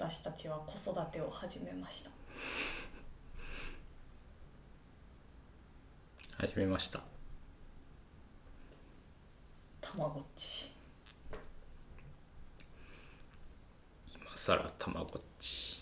[0.00, 2.10] 私たちは子育てを始めました。
[6.36, 7.00] 始めました。
[9.80, 10.70] たまごっち。
[14.14, 15.80] 今さらたまごっち。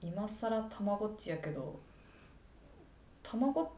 [0.00, 1.80] 今さらたまごっちやけど
[3.24, 3.68] たまごっ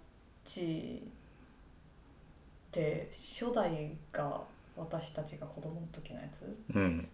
[0.44, 4.42] ちって初代が
[4.76, 6.54] 私たちが子供の時のやつ？
[6.74, 7.08] うん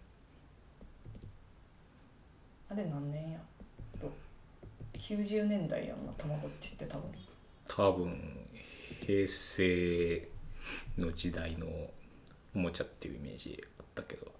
[2.72, 3.38] あれ何年や
[4.00, 4.10] ろ
[4.94, 7.12] ？90年代やんなたまごっちって多分。
[7.68, 8.48] 多分
[9.04, 10.28] 平成
[10.96, 11.66] の時代の
[12.54, 14.32] おもちゃっていうイメージあったけど。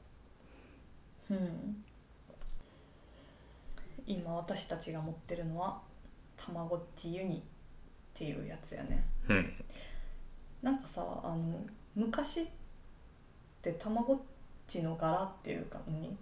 [1.31, 1.85] うん。
[4.07, 5.83] 今私たちが持ってるのは
[6.39, 7.41] たまごっちユニっ
[8.15, 9.05] ていうやつやね。
[9.29, 9.55] うん。
[10.63, 11.61] なんかさあの
[11.95, 12.49] 昔っ
[13.61, 14.21] てたまごっ
[14.67, 16.17] ちの柄っていうか何？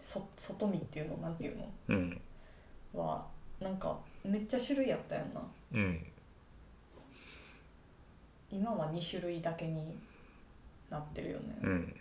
[0.00, 1.70] そ外見っていうのなんていうの？
[1.88, 2.20] うん。
[2.94, 3.26] は
[3.60, 5.40] なんかめっちゃ種類あったやんな。
[5.74, 6.06] うん。
[8.50, 9.94] 今は2種類だけに
[10.90, 11.94] なってるよね、うん。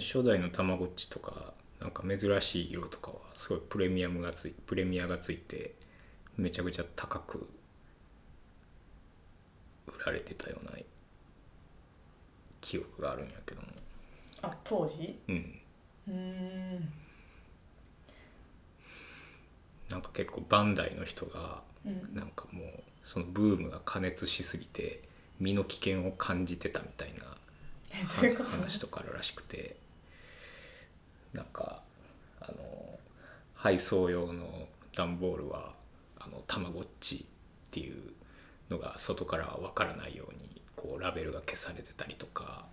[0.00, 5.74] 初代のたまごっちとかなんか珍しい色とかはすごいプレミアムがついプレミアがついて
[6.38, 7.46] めちゃくちゃ高く
[9.86, 10.72] 売られてたような
[12.62, 13.68] 記憶があるんやけども
[14.42, 15.18] あ当時？
[15.28, 15.60] うん。
[16.08, 16.92] うーん。
[19.88, 22.14] なんか結構バンダイの人がうん。
[22.14, 25.02] なんかもうそのブームが過熱しすぎて
[25.38, 27.24] 身の危険を感じてたみたいな
[27.92, 28.50] えどういうこと？
[28.50, 29.76] 話とかあるらしくて
[31.32, 31.82] なんか
[32.40, 32.98] あの
[33.54, 34.66] 配送用の
[34.96, 35.72] 段ボールは
[36.18, 37.20] あのたまごっちっ
[37.70, 38.12] ていう
[38.70, 42.64] のが外からわからないようにこうラベルが消されてたりとか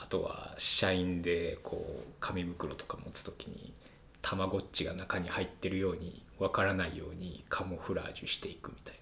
[0.00, 3.74] あとは社員でこう紙袋とか持つ時に
[4.22, 9.00] たまごっちが中に入ってるようにわからないようにカモフラージュしていくみたいな。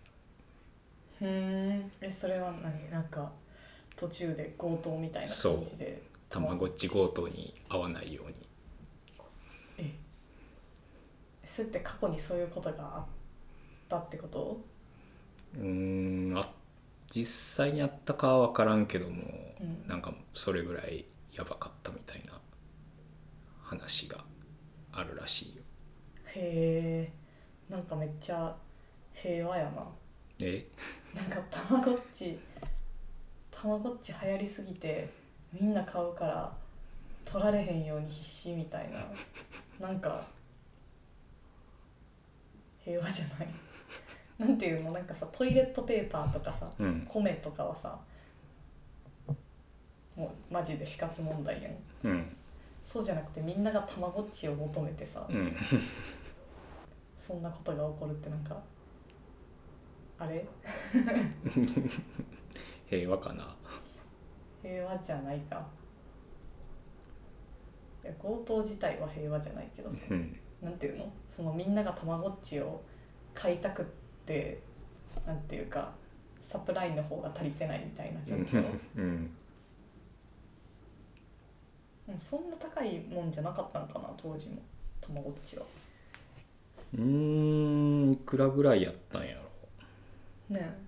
[1.18, 1.84] ふー。
[1.84, 2.90] んえそれは何？
[2.90, 3.30] なんか
[3.94, 6.02] 途中で強盗みたいな感じで。
[6.28, 8.34] たまごっち強盗に合わないように。
[9.78, 9.94] え
[11.44, 13.06] それって過去にそういうことがあっ
[13.88, 14.60] たってこと？
[15.54, 16.48] うーんあ
[17.10, 17.24] 実
[17.64, 19.22] 際にあったかは分からんけども、
[19.60, 19.88] うん。
[19.88, 22.40] なんかそれぐらいやばかったみたいな
[23.62, 24.24] 話が
[24.92, 25.62] あるらしいよ。
[26.34, 27.10] へ
[27.70, 28.54] えんかめっちゃ
[29.12, 29.86] 平和やな。
[30.38, 30.66] え？
[31.14, 32.38] なんかたまごっち
[33.50, 35.08] たまごっち流行りすぎて
[35.52, 36.52] みんな買うから
[37.24, 39.86] 取られへんように必死みたいな。
[39.86, 40.24] なんか
[42.84, 43.48] 平和じゃない？
[44.38, 47.04] なんていうのなんかさトイレットペーパーとかさうん。
[47.08, 47.98] 米とかはさ
[50.14, 51.72] もうマジで死活問題やん。
[52.04, 52.36] うん。
[52.82, 55.54] そうじゃなくてみんながたまごっちを求めてさ、うん。
[57.16, 58.56] そんなことが起こるってなんか
[60.18, 60.46] あれ？
[62.88, 63.54] 平和かな？
[64.62, 65.66] 平和じゃないか。
[68.04, 69.96] いや強盗自体は平和じゃないけどさ。
[70.10, 70.38] うん。
[70.62, 71.12] なんていうの？
[71.28, 72.80] そのみんながたまごっちを
[73.34, 74.05] 買いたくって
[75.26, 75.92] なんていうか
[76.40, 78.64] サプライの方が足りてないみたいな状況。
[78.96, 79.30] うん。
[82.18, 84.62] そんな高いもんじゃなかったんかな当時も。
[85.00, 85.64] たまごっちは。
[86.94, 89.34] うーんいくらぐらいやったんや
[90.50, 90.54] ろ。
[90.56, 90.86] ね。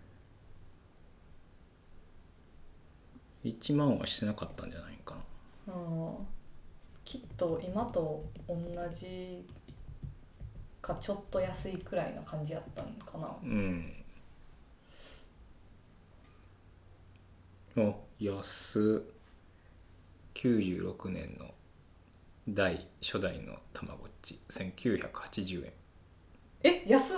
[3.44, 5.20] 1万はしてなかったんじゃないかな。
[5.20, 6.14] えあー。
[7.04, 8.56] きっと今と同
[8.92, 9.44] じ
[10.88, 13.28] かちょっと安いくらいな感じやったんかな。
[13.42, 13.92] うん。
[17.76, 19.04] お安。
[19.14, 19.18] っ
[20.38, 21.52] 96年の
[22.48, 24.40] 第初代のたまごっち。
[24.48, 25.72] 1980円。
[26.62, 27.16] え安っ。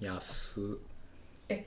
[0.00, 0.60] 安。
[0.60, 1.64] っ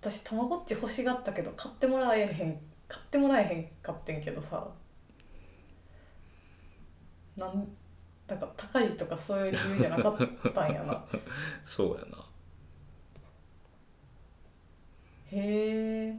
[0.00, 4.68] 私たまごっち欲しがったけど買ってもらえへん買ってもらえへんかってんけどさ。
[7.36, 7.68] なん
[8.28, 11.04] なんか高いとかそういう理由じゃなかったんやな。
[11.64, 12.24] そうやな。
[15.30, 16.18] へえ。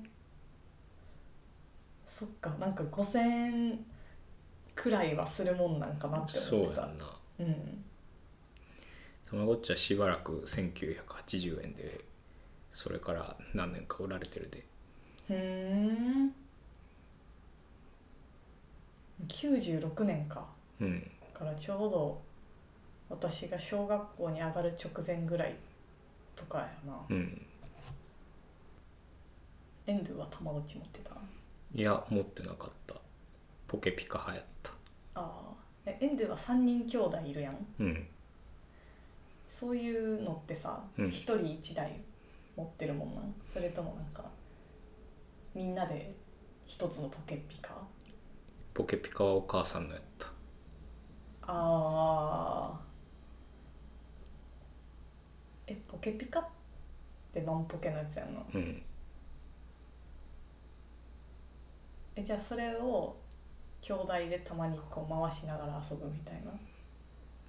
[2.06, 2.50] そっか。
[2.60, 3.86] なんか5,000円
[4.76, 6.88] くらいはするもんなんかなってそうや思ってた。
[6.88, 7.06] んな。
[7.40, 7.86] うん。
[9.26, 12.04] たまごっちはしばらく1980円で
[12.72, 14.66] それから何年か売られてるで。
[15.28, 16.34] ふーん。
[19.28, 20.48] 96年か。
[20.80, 21.02] うん。
[21.02, 22.22] だからちょうど
[23.10, 25.56] 私が小学校に上がる直前ぐらい
[26.36, 26.94] とかやな。
[27.10, 27.46] うん。
[29.88, 31.12] エンドゥはたまごっち持ってた？
[31.74, 32.96] いや持ってなかった。
[33.68, 34.72] ポケピカ流行った。
[35.16, 35.54] ああ
[35.86, 37.66] えエンドゥは3人兄弟いるやん？
[37.80, 38.08] うん。
[39.48, 41.10] そういうのってさうん。
[41.10, 42.02] 一、人一台
[42.58, 43.34] 持ってるもんなん？
[43.46, 44.30] それともなんか
[45.56, 46.14] みんなで
[46.68, 47.74] 一つのポケピカ？
[48.74, 50.28] ポケピカはお母さんのやった
[51.52, 52.80] ああ
[55.66, 56.46] えポケピカっ
[57.34, 58.84] てマンポケのやつやんなうん。
[62.16, 63.18] えじゃあそれを
[63.82, 66.52] 兄弟でたまにこう回しながら遊ぶみたいな？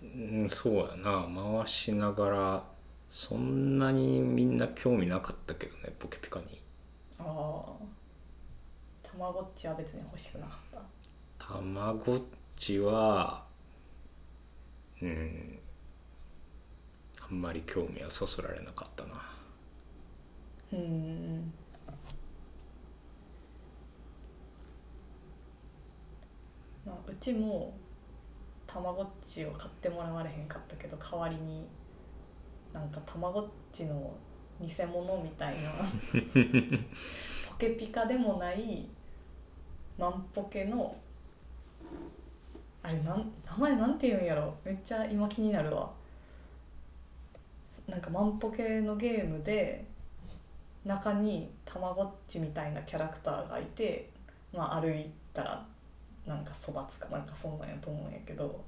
[0.02, 1.28] うん、そうやな。
[1.58, 2.64] 回しながら
[3.10, 6.62] そんなにみんな興味なかったけどねポケピカに。
[7.18, 7.72] ああ
[9.02, 10.58] たまごっちは別に欲しくなかっ
[11.38, 11.54] た？
[11.54, 12.20] たまごっ
[12.56, 13.49] ちは
[15.02, 15.58] うん。
[17.20, 19.22] あんまり興味はそそられなかったな。
[20.72, 21.52] うーん
[26.84, 27.74] まあうちも
[28.66, 31.66] たまごっちを買ってもらわれへんかったけど代わりに
[32.72, 34.16] なんかたまごっちの
[34.60, 35.70] 偽物みたいな
[37.48, 38.88] ポケピカでもない
[39.98, 40.96] マンポケの
[42.82, 44.54] あれなん名前なんて言うんやろ。
[44.64, 45.90] めっちゃ今気になるわ。
[47.86, 49.84] なんかマンポケのゲームで
[50.84, 54.08] 中にたまごっちみたいなキャラクターがいて、
[54.52, 55.66] まあ、歩いたら
[56.24, 58.64] なんか育つかなんかそんなんやと思うんやけど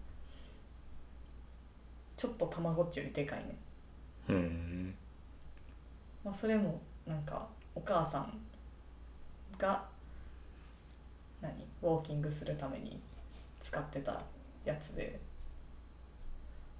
[2.17, 3.57] ちょっとたまごっちよりでかいね、
[4.29, 4.95] うん。
[6.25, 8.39] まあ、それもなんかお母さん
[9.57, 9.85] が
[11.41, 11.53] 何？
[11.83, 13.01] ウォーキングするために
[13.63, 14.23] 使ってた
[14.65, 15.21] やつで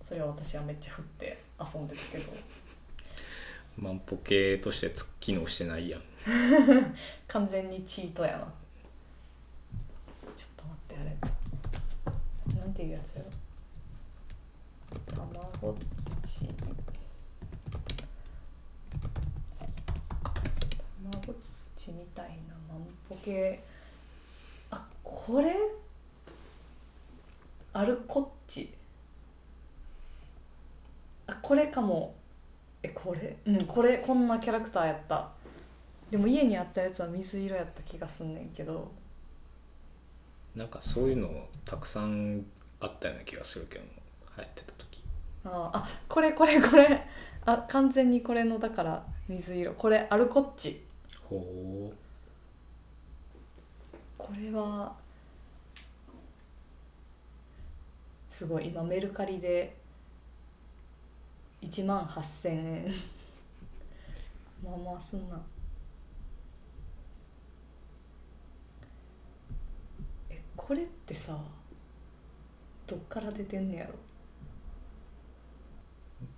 [0.03, 2.33] それを私はめっちゃ振って遊んでたけど。
[3.79, 6.03] マンポケとしてつ機能してないやん。
[7.27, 8.53] 完全にチートやな。
[10.37, 12.61] ちょっと待ってあれ。
[12.61, 13.31] なんていうやつやろ。
[15.07, 15.75] たまごっ
[16.23, 16.47] ち。
[16.49, 16.67] た
[21.03, 21.37] まごっ
[21.75, 23.65] ちみたいなマンポケ
[24.71, 25.57] あこれ
[27.73, 28.73] アルコッチ
[31.27, 32.15] あこれかも。
[32.83, 33.37] えこれ？
[33.47, 35.31] うんこれこんなキャラクターやった。
[36.11, 38.91] でも家にあったやつは水色やった気がすんねんけど。
[40.55, 42.45] なんかそういうのたくさん
[42.81, 43.85] あったような気がするけど
[44.37, 45.03] 流行ってた時。
[45.45, 47.07] あーあこれこれこれ。
[47.45, 49.73] あ完全にこれのだから水色。
[49.75, 50.85] これアルコッチ
[51.23, 51.95] ほう。
[54.19, 54.95] これは
[58.33, 59.77] すごい今メルカリで
[61.61, 62.87] 1万8,000円。
[64.65, 65.39] まあまあすんな。
[70.31, 71.39] えこれってさ
[72.87, 73.93] どっから出てんねやろ？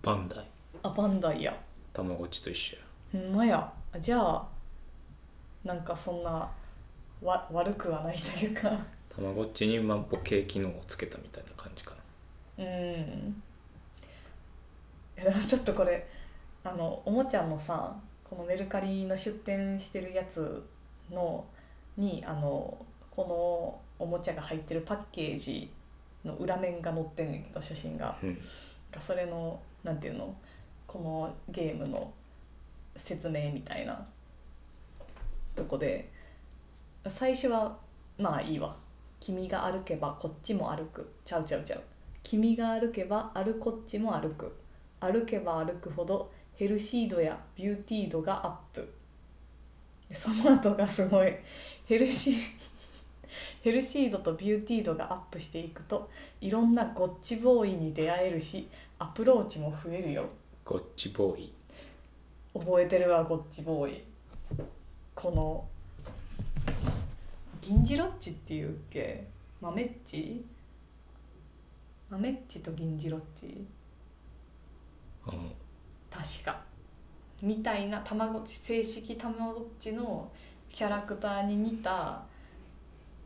[0.02, 0.44] バンダイ。
[0.82, 1.56] あバンダイや。
[1.92, 2.82] たまごっちと一緒や。
[3.12, 3.72] ほんまや。
[3.92, 4.48] あじゃあ
[5.62, 6.50] なんかそんな
[7.22, 8.76] わ悪くはないというか
[9.14, 11.94] たまごっちにマンポケ機能をつけたみたいな感じか
[12.58, 12.64] な。
[12.64, 13.42] うん。
[15.16, 16.08] えでもちょっとこれ
[16.64, 20.64] あのおもちゃのさこのメルカリの出店してるやつ
[21.12, 21.44] の
[21.96, 22.76] にあの
[23.10, 25.70] このおもちゃが入ってるパッケージ
[26.24, 28.16] の裏面が載ってんねんけど写真が。
[28.22, 28.38] うん。
[29.00, 30.34] それのなんていうの
[30.86, 32.12] このゲームの
[32.96, 34.06] 説明みたいな
[35.54, 36.10] とこで
[37.08, 37.76] 最初は
[38.18, 38.76] まあいいわ
[39.24, 41.82] 「君が歩けばこっちも歩く」ちゃうちゃうちゃう
[42.22, 44.54] 「君が歩けば歩こっちも歩く」
[45.00, 48.86] 「歩けば歩くほどヘルシー度やビューティー度がアップ」
[50.12, 51.34] その後がすごい。
[51.86, 52.34] ヘルシー
[53.64, 56.10] ヘルシー度とビューティー度がアップしていくと
[56.42, 60.28] いろんなゴッチボーイに出会えるしアプローチも増えるよ。
[60.66, 61.52] ゴッチボーイ。
[62.52, 64.04] 覚えてるわゴッチボーイ。
[65.14, 65.66] この
[67.66, 69.26] 銀次ロッチっていうっけ？
[69.60, 70.44] 豆っち？
[72.10, 73.66] 豆っちと銀次ロッチ？
[75.26, 75.52] うん。
[76.10, 76.60] 確か。
[77.40, 80.30] みたいなたまごっち正式たまごっちの
[80.70, 82.22] キャラクターに似た、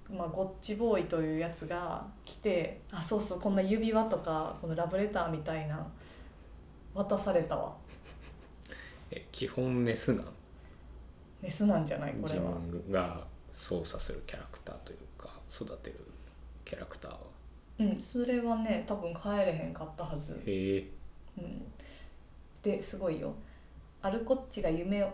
[0.09, 5.85] まあ、ゴッチボーイというやつが来てあそうそうこんな指輪とかこのラブレターみたいな
[6.95, 7.75] 渡されたわ。
[9.11, 10.27] え基本メスなん？
[11.43, 12.13] メスなんじゃない？
[12.13, 12.53] こ自れは。
[12.53, 13.27] 分が
[13.59, 15.99] 操作するキャラクターというか育てる
[16.65, 17.19] キャラクターは。
[17.81, 20.87] うんそれはね多分帰れへんかったはず、へえ。
[21.37, 21.63] うん、
[22.63, 23.35] ですごいよ。
[24.01, 25.13] あるこっちが夢をん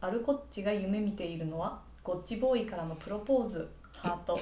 [0.00, 4.38] あるこっちが夢見ているのはゴッチボーイからのプロポーズハート。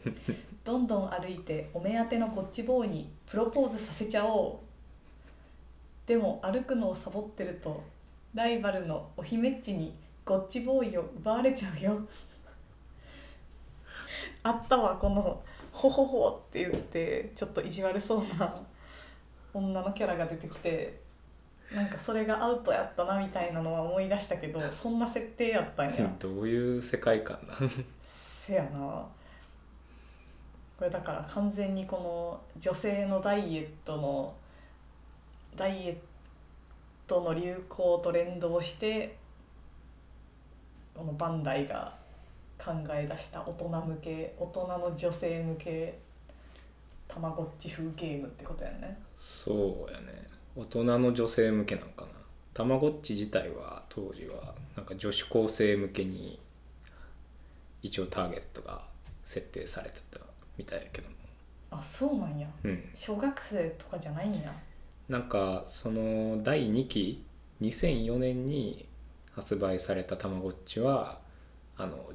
[0.64, 4.58] どんどん歩いてお目当てのゴッチボーイにプロポーズさせちゃおう。
[6.06, 7.84] でも歩くのをサボってると
[8.32, 9.92] ライバルのお姫っちに
[10.24, 12.06] ゴッチボーイを奪われちゃうよ
[14.42, 15.42] あったわこの
[15.72, 18.54] 「ほほほ」って言ってちょっと意地悪そうな
[19.52, 21.00] 女のキャラが出てきて
[21.74, 26.10] なんかそれがアウトやったなみたいなのは思い出したけどそんな設定やったんや。
[26.18, 27.70] どういう世界観なん
[28.00, 29.06] せやな。
[30.78, 34.34] これだから完全にこの女性のダイエットの
[35.56, 35.96] ダイエッ
[37.06, 39.16] トの流行と連動して
[40.94, 41.97] このバンダイが
[42.58, 45.98] 考え出した大人向け大人の女性向け
[47.06, 48.98] たまごっち風ゲームってことやね。
[49.16, 50.28] そうやね。
[50.54, 52.10] 大人の女性向けなんかな。
[52.52, 56.38] たまごっち自体は当時はなんか女子高生向けに
[57.82, 58.82] 一応ターゲットが
[59.22, 60.18] 設定されてた
[60.56, 61.14] みたいやけども。
[61.70, 62.48] あそうなんや。
[62.64, 62.90] うん。
[62.94, 64.52] 小学生とかじゃないんや。
[65.08, 67.24] なんかその第2期
[67.62, 68.86] 2004年に
[69.32, 71.20] 発売されたたまごっちは
[71.76, 72.10] あの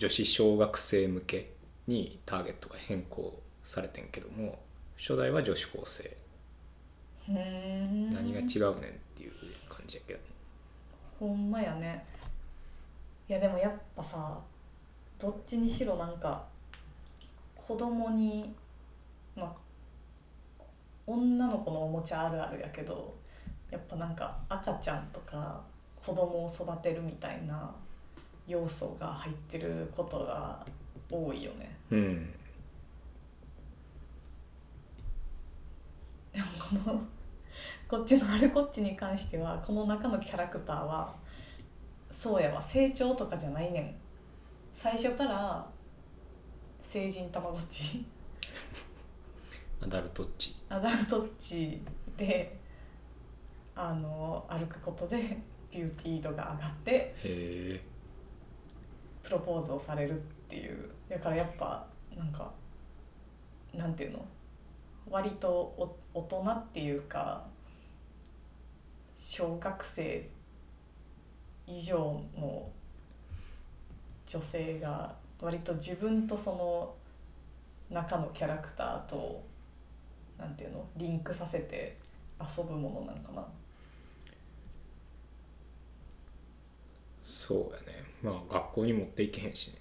[0.00, 1.52] 女子小学生向け
[1.86, 4.58] にターゲットが変更されてんけども
[4.96, 6.16] 初代は女子高生。
[7.28, 9.32] 何が違うねんっていう
[9.68, 10.20] 感じやけど
[11.18, 12.02] ほんまやね。
[13.28, 14.38] いやでもやっぱさ
[15.18, 16.46] どっちにしろなんか
[17.54, 18.54] 子供に
[19.36, 20.62] まあ
[21.06, 23.14] 女の子のおもちゃあるあるやけど
[23.70, 25.60] やっぱなんか赤ちゃんとか
[25.94, 27.70] 子供を育てるみたいな
[28.50, 30.64] 要素が入ってることが
[31.10, 31.76] 多いよね。
[31.90, 32.34] うん
[36.32, 36.46] でも
[36.84, 37.02] この
[37.88, 41.14] こっちのあれこっちに関してはこの中のキャラクターは
[42.10, 43.94] そうやわ成長とかじゃないねん。
[44.72, 45.66] 最初から
[46.80, 48.04] 成人たまごっち。
[49.82, 51.82] アダルトッチアダルトッチ
[52.16, 52.58] で
[53.74, 55.16] あの歩くことで
[55.72, 57.80] ビューティー度が上がってへえ
[59.22, 60.90] プロポーズをされるっていう。
[61.08, 61.86] だからやっぱ
[62.16, 62.50] なんか
[63.74, 64.24] なんていうの？
[65.08, 67.44] 割とお大人っていうか
[69.16, 70.28] 小学生
[71.66, 72.70] 以上の
[74.26, 76.94] 女性が割と自分とその
[77.90, 79.42] 中のキャラクターと
[80.38, 80.84] なんていうの？
[80.96, 81.98] リンクさせて
[82.40, 83.44] 遊ぶものなんかな。
[87.30, 88.04] そうやね。
[88.22, 89.72] まあ学校に持っていけへんし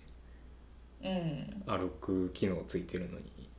[1.02, 1.64] ね。
[1.68, 3.50] うん、歩く機能ついてるのに。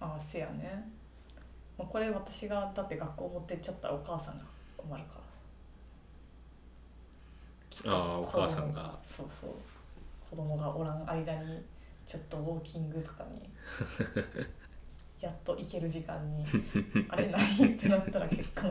[0.00, 0.90] ああせやね、
[1.78, 4.44] まあ、これ私がだって学校持ってっちゃったらお母さんが
[4.76, 5.18] 困るか
[7.84, 7.92] ら。
[7.92, 8.98] ああお母さんが。
[9.02, 9.50] そうそう。
[10.30, 11.62] 子供がおらん間に
[12.06, 13.48] ちょっとウォーキングとかに
[15.20, 16.44] やっと行ける時間に
[17.08, 18.62] あれないってなったら結構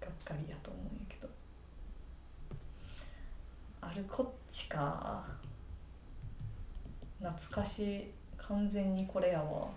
[0.00, 1.05] がっかりやと思うんやけど
[3.88, 5.24] あるこっちか。
[7.20, 8.10] 懐かしい。
[8.36, 9.68] 完全にこれやわ。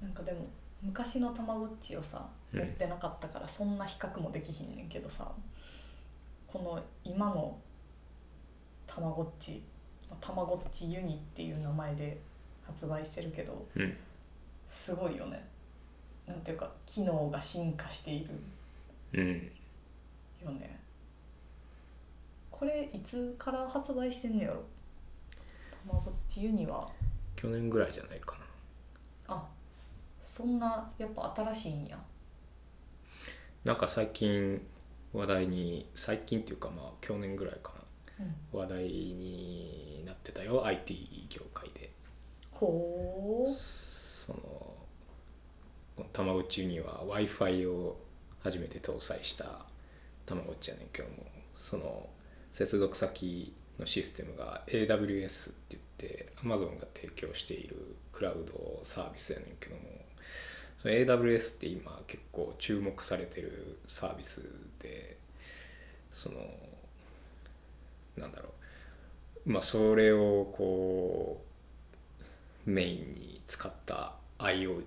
[0.00, 0.46] なんかでも
[0.82, 2.60] 昔のたまごっちをさうん。
[2.60, 5.30] 持ってなかったからそんな比較もできひんねんけどさ
[6.46, 7.58] この今の
[8.86, 9.62] たまごっち
[10.20, 12.18] たまごっちユニっていう名前で
[12.62, 13.96] 発売してるけどうん。
[14.66, 15.44] すごいよね。
[16.26, 18.30] なんていうか機能が進化している。
[19.12, 19.52] うん
[20.46, 20.80] よね。
[22.50, 24.62] これいつから発売してんのやろ？
[25.70, 26.90] たまごっちユニは。
[27.34, 28.36] 去年ぐらいじゃないか
[29.28, 29.34] な。
[29.34, 29.48] あ
[30.20, 31.98] そんなやっぱ新しいんや。
[33.64, 34.60] なんか最近
[35.12, 37.72] 話題に最近っていうかまあ去年ぐらいか
[38.18, 38.26] うん。
[38.26, 41.90] な話題になってたよ IT 業界で。
[42.52, 43.54] ほう。
[43.54, 47.96] そのたまごっちユニは w i f i を
[48.42, 49.65] 初めて搭載した
[50.26, 51.14] たまごっちやねんけども
[51.54, 52.08] その
[52.52, 59.82] 接続先のシステムが AWS って言って Amazon が提供しているクラウドサービスやねんけども
[60.84, 64.48] AWS って今結構注目されてるサービス
[64.80, 65.16] で
[66.12, 66.38] その
[68.16, 68.50] なんだろ
[69.44, 71.42] うまあそれをこ
[72.66, 74.82] うメインに使った IO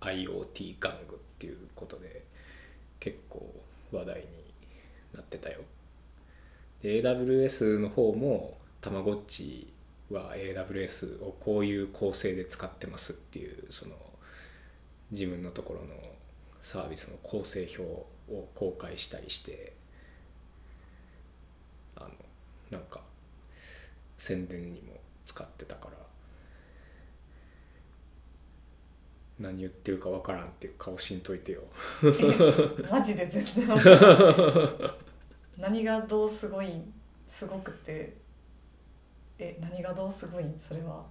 [0.00, 2.24] IoT 玩具っていうことで
[3.00, 3.50] 結構
[3.90, 4.43] 話題に
[5.14, 5.60] なってたよ。
[6.82, 9.72] で AWS の方もたまごっち
[10.10, 13.94] は AWS をこういう構成で使ってますっていうその
[15.10, 15.94] 自分のところの
[16.60, 18.06] サービスの構成表を
[18.54, 19.72] 公開したりして
[21.96, 22.08] あの
[22.70, 23.00] なんか
[24.16, 24.94] 宣伝にも
[25.24, 25.96] 使ってたから
[29.38, 31.62] 何言ってるかわからんっていう顔しんといてよ
[32.90, 33.68] マジで全然
[35.58, 36.92] 何がどうすごいん
[37.28, 38.16] すごくて
[39.38, 40.44] え何がどうすごい？
[40.44, 41.04] んそれは。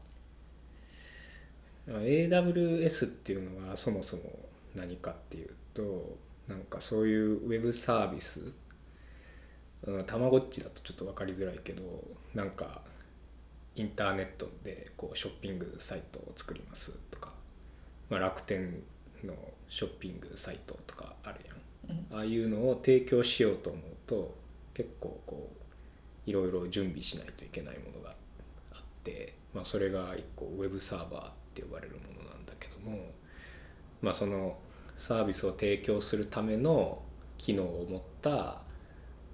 [1.87, 4.23] AWS っていうのがそもそも
[4.73, 8.53] 何かっていうとなんかそういうウェブサービス
[9.85, 11.83] うんたまごっちだとちょっと分かりづらいけど
[12.33, 12.81] なんか
[13.75, 17.31] インターネットでこうショッピングサイトを作りますとか、
[18.09, 18.81] まあ、楽天
[19.23, 19.33] の
[19.67, 21.39] ショッピングサイトとかある
[21.89, 24.35] やん、ああいうのを提供しようと思うと
[24.73, 28.15] 結構こういろいろ準備しないといけないものが
[28.73, 32.97] あって、まあ、それが一個ウェブサーバーって呼ばれるものなんだけども、
[34.01, 34.57] まあ、その
[34.95, 37.01] サービスを提供するための
[37.37, 38.61] 機能を持った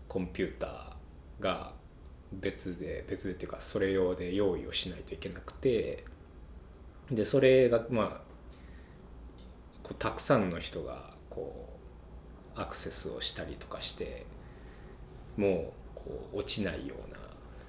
[0.07, 1.73] コンピューターが
[2.31, 6.05] 別で別でっていうかそれ用で用意をしないといけなくて
[7.11, 8.29] でそれがまあ
[9.83, 11.69] こうたくさんの人がこ
[12.55, 14.25] うアクセスをしたりとかして
[15.39, 17.17] もうこう落ちないような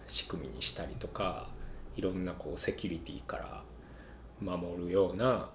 [0.08, 1.46] 仕組みにしたりとか
[1.94, 3.62] いろんなこうセキュリティから
[4.40, 5.50] 守るような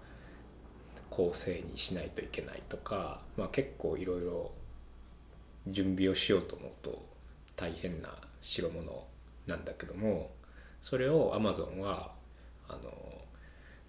[1.10, 4.52] 構成にしないといけないとか、まあ、結構いろいろ
[5.68, 7.06] 準備をしようと思うと
[7.58, 8.10] 大変な
[8.42, 9.08] 代物
[9.46, 10.32] なんだけども
[10.82, 12.14] それを Amazon は
[12.70, 12.92] あの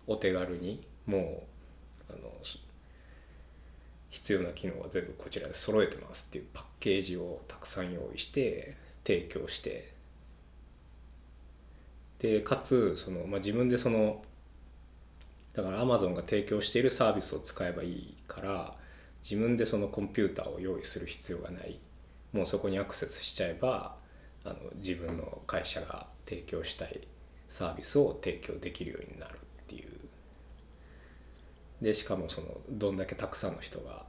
[0.09, 1.45] お手軽にも
[2.09, 2.33] うあの
[4.11, 9.95] 必要な機能は全部こちらで揃えてますっていうパッケージをたくさん用意して提供して。
[12.19, 14.23] でかつその、まあ、自分でその
[15.53, 18.75] だから Amazon が提供しているサービスを使えばいいから
[19.23, 21.79] 自分でそのコンピューターを用意する必要がない。
[22.33, 23.97] もうそこにアクセスしちゃえば
[24.45, 27.01] あの自分の会社が提供したい
[27.49, 29.91] サービスを提供できるようになるっていう。
[31.83, 34.06] でしかもそのどんだけたくさんの人が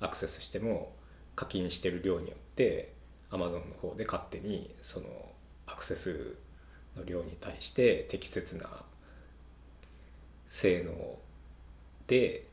[0.00, 0.92] アクセスしても
[1.34, 2.92] 課金してる量によって
[3.30, 5.06] Amazon の方で勝手にその
[5.66, 6.36] アクセス
[6.96, 8.68] の量に対して適切な
[10.48, 11.18] 性能
[12.06, 12.46] で、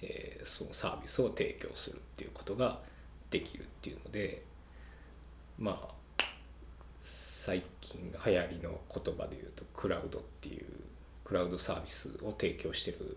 [0.00, 2.80] えーそのサービスを提供するっていうことが
[3.30, 4.42] できるっていうので
[5.58, 6.24] まあ
[6.98, 10.66] 最近流行りの言葉で言うとクラウドっていう
[11.24, 13.16] クラウドサービスを提供してる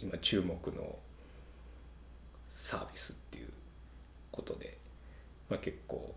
[0.00, 0.98] 今注目の
[2.48, 3.48] サービスっていう
[4.30, 4.78] ことで、
[5.48, 6.14] まあ、結構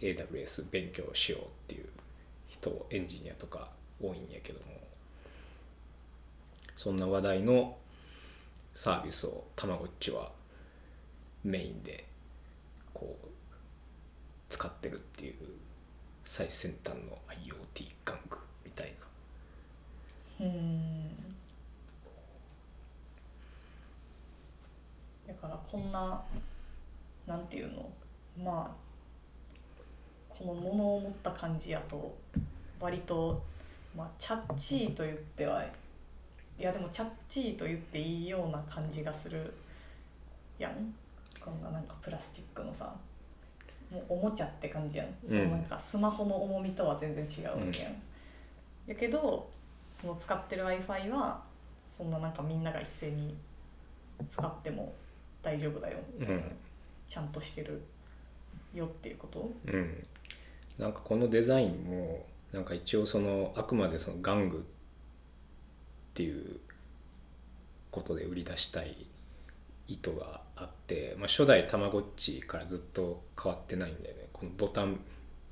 [0.00, 1.86] AWS 勉強しようっていう
[2.48, 3.68] 人エンジニアとか
[4.00, 4.64] 多いんやけども
[6.76, 7.76] そんな話題の
[8.74, 10.30] サービスをたまごっちは
[11.44, 12.04] メインで
[12.94, 13.26] こう
[14.48, 15.34] 使ってるっていう
[16.24, 18.92] 最先端の IoT 玩具みたい
[20.40, 21.21] なうん
[25.42, 26.22] からこんな
[27.26, 27.90] なんていうの？
[28.42, 28.70] まあ
[30.28, 32.16] この物を持った感じやと
[32.80, 33.42] 割と、
[33.96, 39.52] まあ、チャッチーと言ってはいやでもチャッチーと言っていいような感じがする
[40.58, 40.94] やん。
[41.44, 42.94] こんななんかプラスチックのさ
[43.90, 47.94] もうおもちゃって感じやん、そのなんかスマホの重みとは全然違うわけやん、
[48.86, 49.50] やけど
[49.92, 51.42] その使ってる w i f i は
[51.84, 53.36] そんななんかみんなが一斉に
[54.28, 54.94] 使っても
[55.42, 56.42] 大丈夫だよ、うん。
[57.08, 57.82] ちゃんとしてる
[58.72, 59.52] よっていうこと？
[59.66, 60.06] うん。
[60.78, 64.60] なんかこのデザインもなんか一応そのあくまでその玩具っ
[66.14, 66.60] ていう
[67.90, 69.06] ことで売り出したい
[69.88, 74.28] 意図があって、まあ、初代たまごっちからずっと変わってないんだよね。
[74.32, 75.00] このボタン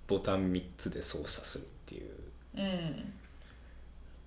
[0.07, 2.11] ボタン3つで操作するっていう。
[2.57, 3.13] うん。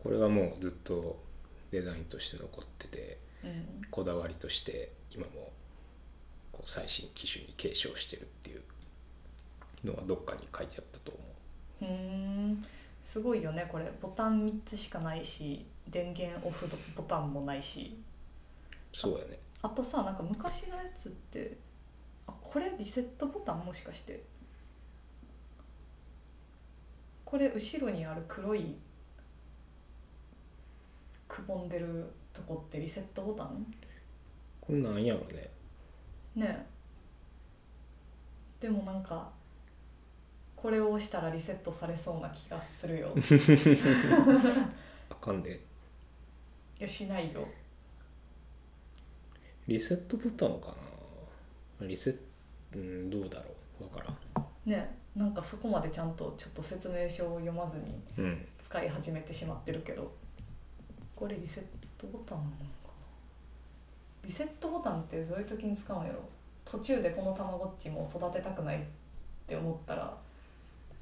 [0.04, 1.17] これはもうずっと
[1.71, 3.82] デザインとして残っててうん。
[3.89, 5.53] こだわりとして今も
[6.65, 8.62] 最新機種に継承してるっていう
[9.84, 11.19] のはどっかに書いてあったと思
[11.82, 11.86] う。
[11.86, 11.88] ふー
[12.54, 12.65] ん。
[13.02, 13.67] すごいよね。
[13.69, 17.97] これボタン3つしかないし電源オフボタンもないし。
[18.93, 19.39] そうやね。
[19.62, 21.58] あとさなんか昔のやつって
[22.28, 24.23] あこれリセットボタンもしかして。
[27.26, 28.76] これ後ろにある黒い
[31.28, 33.65] くぼんでるとこってリセットボタン？
[34.62, 35.49] これなんやろね
[36.36, 36.48] ね。
[36.48, 36.74] え
[38.62, 39.30] でもなんか
[40.56, 43.13] これを押したらリセットされそうな気がするよ。
[45.10, 45.56] あかんで。
[46.80, 47.46] いやしないよ。
[49.67, 50.76] リセットボタンか
[51.82, 51.88] な。
[51.88, 52.19] リセット
[52.76, 53.84] うんどうだろう。
[53.84, 54.17] わからん。
[54.65, 58.48] ねなんかそこまでちゃんとちょっと説明書を読まずにうん。
[58.60, 60.12] 使い始めてしまってるけど。
[61.15, 61.65] これリセッ
[61.98, 62.54] トボタン
[64.24, 66.20] リセットボタンってどういう時に使うんやろ？
[66.66, 68.80] 途中でこのたまごっちも育てたくないっ
[69.46, 70.16] て思ったら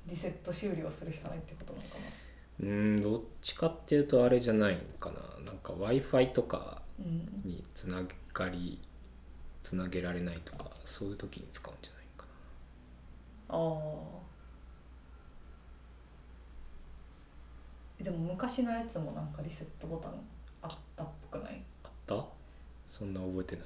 [0.08, 1.96] リセット終了するしかないってことなのか
[2.62, 5.18] うんどっちかっていうとあれじゃないのかな。
[5.46, 8.04] なんか w i f i とかなうんにつな
[8.34, 8.80] がり
[9.62, 12.26] つなげられないとかそういう時に使うんじゃないか
[13.50, 13.56] あ
[18.00, 20.14] あでも昔のやつもなんかリセットボタン
[20.64, 21.54] あったっぽくない？
[21.54, 22.41] なあった？
[22.92, 23.66] そんな覚えてない。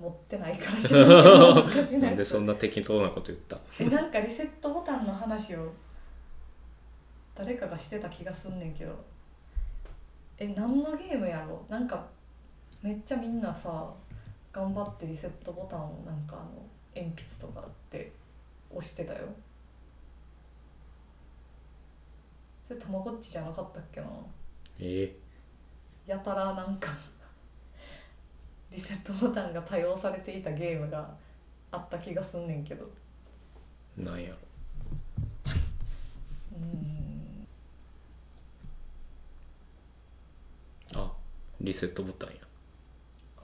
[0.00, 1.92] 持ってないから知らんけど昔のやつ。
[1.98, 3.58] なんでそんな適当なこと言った？
[3.78, 5.72] えなんかリセットボタンの話を
[7.34, 8.92] 誰かがしてた気がすんねんけど。
[10.38, 11.64] え何のゲームやろ？
[11.68, 12.06] なんか
[12.82, 13.92] めっちゃみんなさ
[14.52, 16.62] 頑張ってリセットボタンをなんかあの
[16.94, 18.12] 鉛筆とかって
[18.70, 19.20] 押してたよ。
[22.66, 24.06] それたまごっちじゃなかったっけな？
[24.80, 25.14] え
[26.06, 26.88] やたらなんか
[28.76, 31.08] リセットボタンが多用されていたゲームが
[31.72, 32.86] あった気がすんねんけど。
[33.98, 34.36] ー、なんやろ。
[36.52, 37.48] うん。
[40.94, 41.10] あ
[41.58, 42.34] リセットボタンや。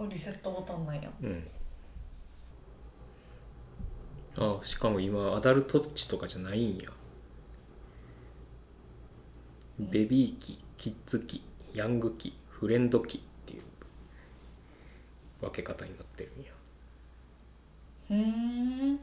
[0.01, 1.11] あリセットボタンなんや。
[1.23, 1.49] うん。
[4.37, 6.91] あしかも今アダルトッチとかじゃないんや。
[9.79, 11.43] ベビー機キッズ機
[11.73, 13.25] ヤング機フレンド機
[15.43, 16.51] 分け方になってるんや。
[18.09, 18.93] ふー。
[18.95, 19.01] ん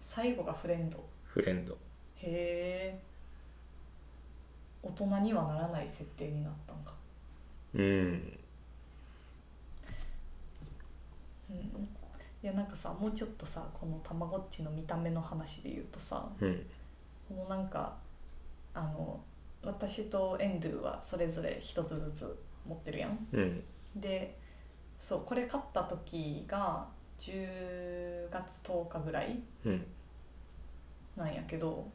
[0.00, 1.04] 最後がフレンド。
[1.24, 1.76] フレンド。
[2.16, 3.00] へえ
[4.82, 6.94] 大人にはならない設定になったんか。
[7.74, 7.82] うん。
[7.82, 7.84] う
[11.52, 11.56] ん。
[12.42, 16.66] いやなんかさもうちょっとさこのたまごっちの見た目の話で言うとさうん。
[17.28, 17.96] このなんか
[18.72, 19.20] あの
[19.62, 23.26] 私とエンドゥはそれぞれ一つずつ持ってるやん。
[23.32, 23.64] うん
[23.96, 24.38] で
[24.98, 26.86] そうこれ買った時が
[27.18, 29.86] 10月10日ぐらいうん。
[31.16, 31.88] なんやけど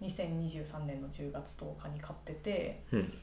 [0.00, 3.14] 2023年の10月10日に買っててうん。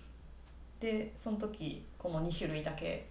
[0.80, 3.08] でその時この2種類だけ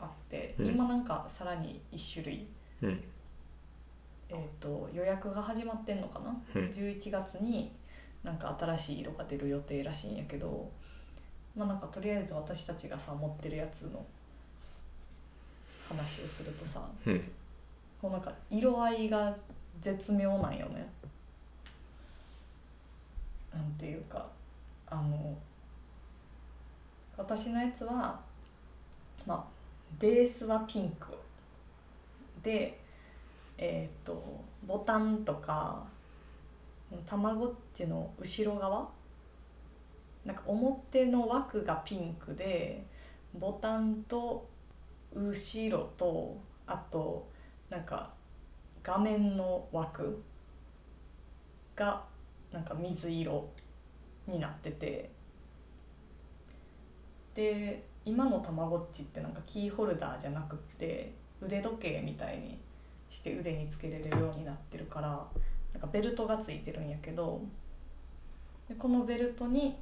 [0.00, 0.66] あって、うん。
[0.66, 2.46] 今なんかさらに1種類、
[2.82, 3.04] うん。
[4.28, 6.62] えー、と予約が始まってんのかな、うん。
[6.68, 7.72] 11月に
[8.24, 10.70] なんか新しい色が出る予定らしいんやけど
[11.56, 14.04] まあなんかとりあえず私たちがさ持ってるやつの
[15.88, 17.32] 話をするとさうん
[18.00, 19.36] こうなんか色合いが
[19.80, 20.88] 絶妙なんよね。
[23.54, 24.26] なんていうか
[24.86, 25.36] あの
[27.16, 28.18] 私のやつは
[29.26, 29.44] まあ
[30.00, 31.08] ベースはピンク
[32.42, 32.78] で
[33.58, 35.84] えっ、とボタンとか
[37.06, 38.88] たまごっちの後ろ側
[40.24, 42.86] なんか表の枠がピンクで
[43.34, 44.48] ボタンと
[45.14, 47.28] 後ろとあと
[47.70, 48.12] なんか
[48.82, 50.22] 画面の枠
[51.74, 52.04] が
[52.52, 53.48] なんか水色
[54.26, 55.10] になってて。
[57.34, 62.58] で今のたまごっちってなんかキーホルダーじゃなくって腕時計みたいに
[63.08, 65.08] して腕につけられるようになってるから
[65.72, 67.42] なんかベルトがついてるんやけど
[68.68, 69.76] でこのベルトに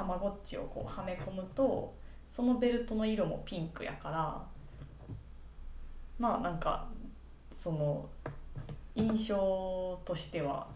[0.00, 1.94] たまごっちをこうはめ込むと
[2.30, 4.42] そのベルトの色もピンクやから
[6.18, 6.86] まあなんか
[7.52, 8.08] その
[8.94, 10.66] 印象としては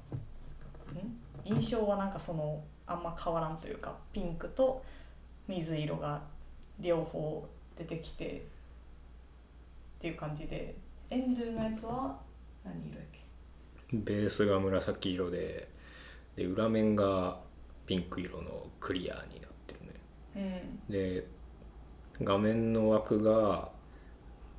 [1.47, 1.51] ん？
[1.51, 4.85] 印象はなんかそのあんま変わらんというかピンクと
[5.49, 6.21] 水色が
[6.79, 8.41] 両方出てきてっ
[10.01, 10.77] ていう感じで。
[11.09, 12.15] エンドゥのやつは
[12.63, 13.21] 何色やっけ？
[13.97, 15.69] ベースが紫色で
[16.37, 17.39] で裏面が
[17.87, 19.75] ピンク色のクリアになって
[20.35, 20.61] るね。
[20.89, 20.93] うん。
[20.93, 21.27] で
[22.23, 23.71] 画面の枠が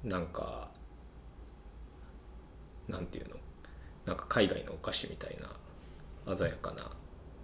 [0.03, 0.69] なんか
[2.87, 3.35] なんていうの？
[4.05, 5.37] なんか海外のお菓子みたい
[6.27, 6.91] な鮮やかな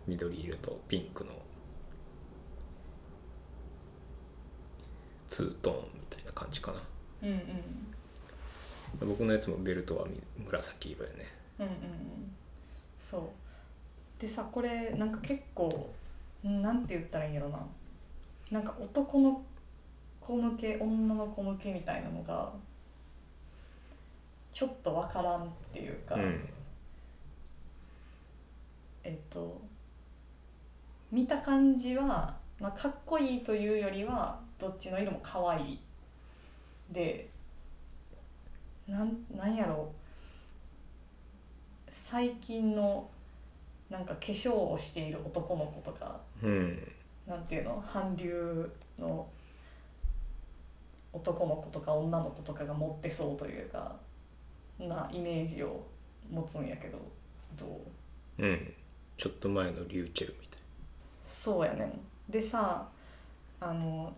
[0.08, 1.32] 緑色とピンクの
[5.28, 6.82] ツートーンみたいな感じかな。
[7.24, 7.34] うんう
[9.06, 9.10] ん。
[9.10, 11.26] 僕のやつもベルトはみ紫色やね。
[11.60, 11.78] うんうんうん。
[13.00, 13.22] そう
[14.22, 15.90] でさこれなんか結構
[16.48, 17.58] んなんて言ったらいいんやろな。
[18.52, 19.42] なんか男の
[20.20, 22.54] 子向け女の子向けみたいなのが
[24.52, 26.48] ちょっとわからんっていうか、うん。
[29.04, 29.60] えっと
[31.12, 35.80] 見た感じは、まあ、かっこいいというよりはどっちの色も可愛い。
[36.92, 37.28] で
[38.88, 39.92] なんなんやろ。
[39.92, 40.02] う
[41.90, 43.10] 最近の
[43.92, 46.92] なんか化粧をしている男の子とかうん
[47.28, 49.28] なんていうの韓流の
[51.14, 53.96] 男の子とか女の子とかが持ってそうというか
[54.80, 55.86] なイメージを
[56.32, 56.98] 持つんやけど
[57.58, 57.66] ど
[58.40, 58.44] う？
[58.44, 58.74] うん。
[59.18, 60.60] ちょっと前のリューチェルみたい。
[61.26, 62.00] そうやねん。
[62.32, 62.88] でさ
[63.60, 64.14] あの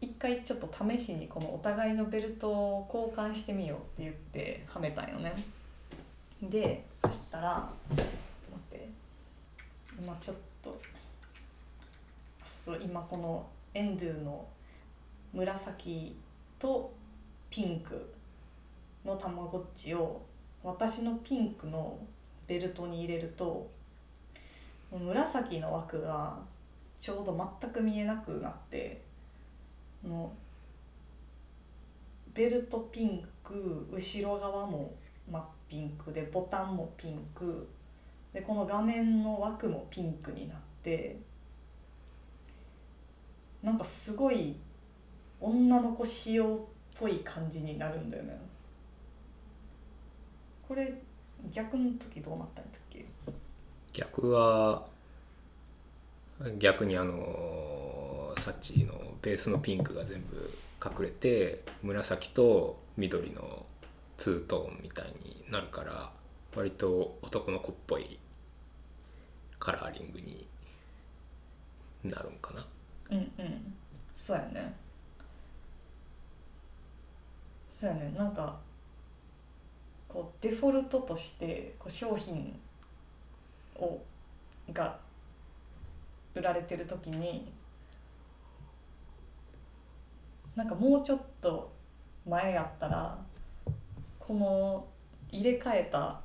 [0.00, 5.34] 一回ちょっと試しにこのお互いのベルトを交換してみようって言ってはめたんよね。
[6.40, 7.68] でそしたら
[9.98, 10.80] 今ちょっと
[12.44, 14.46] そう今このエンドゥの
[15.32, 16.16] 紫
[16.58, 16.92] と
[17.50, 18.12] ピンク
[19.04, 20.20] のたまごっちを
[20.62, 21.98] 私のピンクの
[22.46, 23.70] ベルトに入れると
[24.92, 26.38] 紫の枠が
[26.98, 29.00] ちょうど全く見えなくなって
[30.04, 30.32] の
[32.34, 34.94] ベルトピンク後ろ側も
[35.30, 37.68] 真っピンクでボタンもピンク
[38.36, 41.16] でこの画面の枠もピンクになって
[43.62, 44.54] なんかすごい
[45.40, 46.58] 女の子仕様っ
[47.00, 48.38] ぽい感じになるんだよね。
[50.68, 50.92] これ
[51.50, 53.06] 逆の時どうなったんだっけ？
[53.94, 54.86] 逆は
[56.58, 60.50] 逆にあのサッチのベースのピンクが全部
[60.84, 63.64] 隠れて紫と緑の
[64.18, 66.10] ツートーンみたいになるから
[66.54, 68.18] 割と男の子っぽい
[69.66, 70.46] カラーリングに
[72.04, 72.64] なるんかな。
[73.10, 73.74] うんうん。
[74.14, 74.72] そうやね。
[77.68, 78.14] そうやね。
[78.16, 78.60] なんか
[80.06, 82.56] こうデフォルトとしてこう商品
[83.74, 84.00] を
[84.72, 85.00] が
[86.36, 87.52] 売られてる時に
[90.54, 91.72] なんかもうちょっと
[92.24, 93.18] 前やったら
[94.20, 94.86] この
[95.32, 96.20] 入れ替えた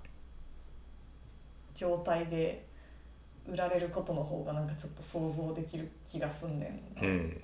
[1.74, 2.70] 状態で
[3.48, 7.08] 売られることの方がなんかちょっと想像できる気がすんねんな。
[7.08, 7.42] うん。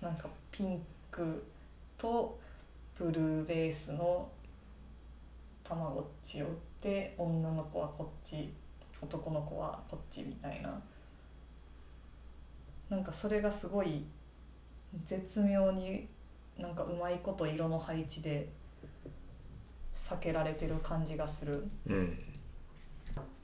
[0.00, 1.44] なんかピンク
[1.96, 2.38] と
[2.96, 4.28] ブルーベースの
[5.64, 8.52] たまごっちを売って女の子はこっち
[9.00, 10.80] 男の子はこっちみたいな。
[12.90, 14.04] なんかそれがすごい
[15.04, 16.08] 絶妙に
[16.58, 18.48] なんかうまいこと色の配置で
[19.94, 21.68] 避けられてる感じがする。
[21.86, 22.27] うん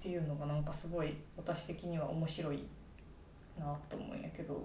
[0.04, 2.62] っていうのがなんかすごい私的には面白い
[3.58, 4.62] なと思うんやけど。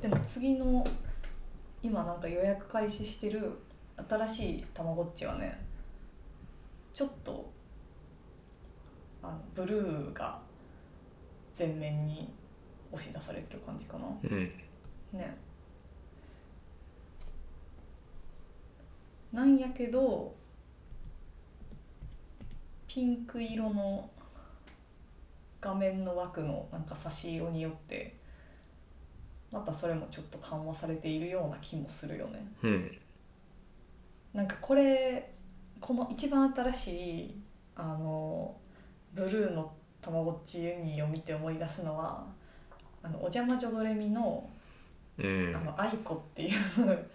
[0.00, 0.82] でも次の
[1.82, 3.52] 今なんか予約開始してる
[4.08, 5.62] 新しいたまごっちはね
[6.94, 7.52] ちょっと
[9.22, 10.40] あのブルーが
[11.56, 12.32] 前面に
[12.90, 14.06] 押し出されてる感じかな。
[14.22, 14.52] うん。
[15.12, 15.36] ね。
[19.34, 20.34] なんやけど
[22.96, 24.08] ピンク色の
[25.60, 28.16] 画面の枠のなんか差し色によって
[29.52, 32.46] またそれもちょっと緩和されているような気もするよね。
[32.62, 32.98] うん。
[34.32, 35.30] なんかこれ
[35.78, 37.42] この一番新しい
[37.74, 38.56] あの
[39.12, 42.24] ブルーのたまごっちユニを見て思い出すのは
[43.04, 44.48] 「あのお邪魔女ドレミの」
[45.20, 45.54] うん。
[45.54, 47.06] あの愛子っていう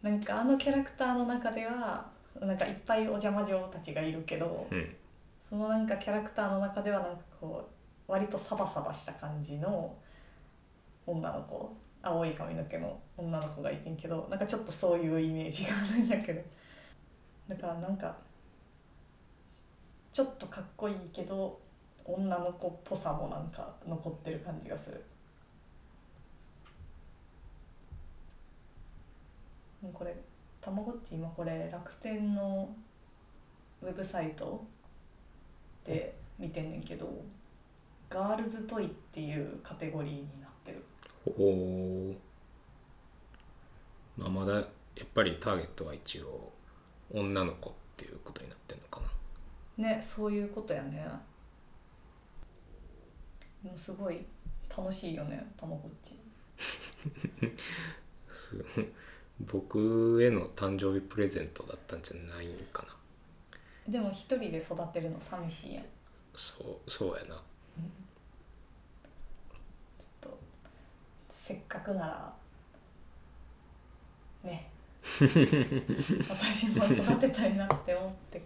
[0.00, 4.96] なんかあのキャラクターの中ではなんかいっぱいお邪魔女たちがいるけどうん。
[5.40, 7.68] そのなんかキャラクターの中ではなんかこ
[8.08, 9.94] う割とサバサバした感じの
[11.06, 16.42] 女の子青い髪の毛の女の子がいてんけどなんかちょっとそういうイメージがあるんやけど。
[17.48, 18.16] だからなんか
[20.10, 21.60] ちょっとかっこいいけど
[22.04, 25.04] 女の子っぽさもなんか残ってる感じがする。
[29.92, 30.16] これ
[30.64, 32.74] たまごっち今これ楽天の
[33.82, 34.64] ウェブサイト
[35.84, 37.06] で見てんねんけど
[38.08, 40.82] ガールズトイっていうカテゴリーになってる。
[41.26, 42.14] おお
[44.16, 46.50] まあまだやっぱりターゲットは一応
[47.12, 49.02] 女の子っていうことになってんのか
[49.76, 49.88] な。
[49.88, 51.06] ねそういうことやね。
[53.62, 54.24] でもすごい
[54.74, 56.16] 楽しいよねたまごっち。
[58.30, 58.64] す
[59.40, 62.94] 僕への誕生日プレゼントだったんじゃないんかな。
[63.92, 65.84] でも一人で育てるの寂しいやん。
[66.34, 67.42] そうそうやな。
[69.98, 70.38] ちょっと
[71.28, 72.34] せっかくなら
[74.44, 74.70] ね。
[75.04, 78.42] 私も育てたいなって思って。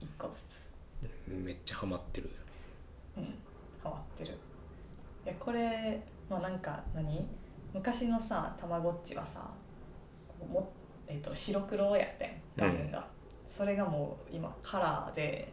[0.00, 0.70] 一個ずつ。
[1.28, 2.30] めっちゃハマってる
[3.16, 3.24] うん。
[3.82, 4.36] ハマってる。
[5.24, 7.26] いやこれまあなんか何？
[7.74, 9.50] 昔のさたまごっちはさ
[10.50, 10.72] も、
[11.06, 12.30] えー、と白黒やってん。
[12.56, 13.06] 画面が、
[13.48, 15.52] それがもう今カラーで。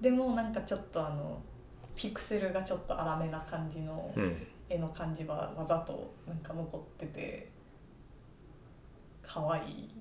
[0.00, 1.42] でもなんかちょっとあの
[1.96, 4.46] ピクセルがちょっと粗めな感じのうん。
[4.70, 7.50] 絵の感じはわざとなんか残ってて。
[9.22, 9.98] 可愛い。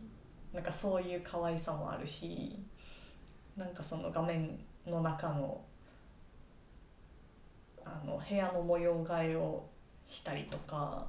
[0.54, 2.58] なんかそういう可愛さもあるし
[3.56, 5.62] なんかその画面の中の
[7.86, 9.66] あの部屋の模様替えを
[10.08, 11.06] したりとか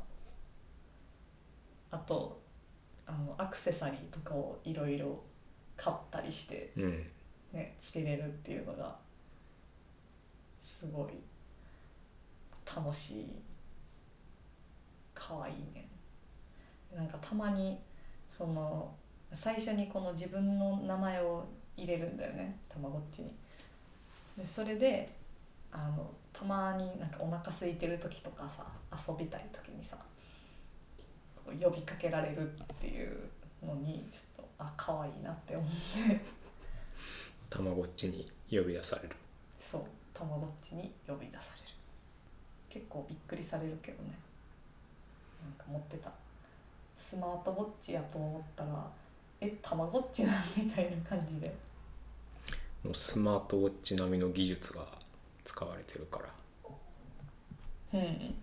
[1.91, 2.43] あと
[3.07, 5.23] あのアクセサリーとかをいろいろ
[5.77, 7.07] 買ったりしてうん。
[7.53, 8.95] ねつけれるっていうのが
[10.61, 11.13] すごい
[12.67, 13.43] 楽しい
[15.15, 15.89] 可愛いね。
[16.95, 17.79] なんかたまに
[18.29, 18.95] その
[19.33, 23.35] 最初にこの自分の名前を入れるんだよねたまごっちに。
[24.37, 25.11] でそれで
[25.73, 28.65] あのたまになんかお腹空いてる時とかさ
[29.09, 29.97] 遊びたい時にさ
[31.47, 33.19] 呼びかけられるっていう
[33.67, 36.21] のにちょっとあ可愛いなって思って。
[37.51, 39.17] たまごっちに呼び出される。
[39.59, 41.69] そうたまごっちに呼び出される。
[42.69, 44.11] 結構びっくりされるけどね。
[45.43, 46.11] なんか持ってた。
[46.97, 48.87] スマートウォッチやと思ったら
[49.41, 50.37] えたまごっちなん？
[50.57, 51.53] みたいな感じで。
[52.85, 54.85] もうスマートウォッチ並みの技術が
[55.49, 57.99] 使われてるから。
[58.01, 58.35] うん。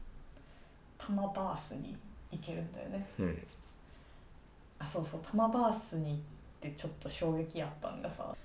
[0.98, 1.96] タマバースに
[2.32, 3.08] 行けるんだよね。
[3.20, 3.48] うん。
[4.80, 5.22] あそうそう。
[5.24, 6.20] タマバースに行っ
[6.62, 8.36] てちょっと衝撃やったんがさ。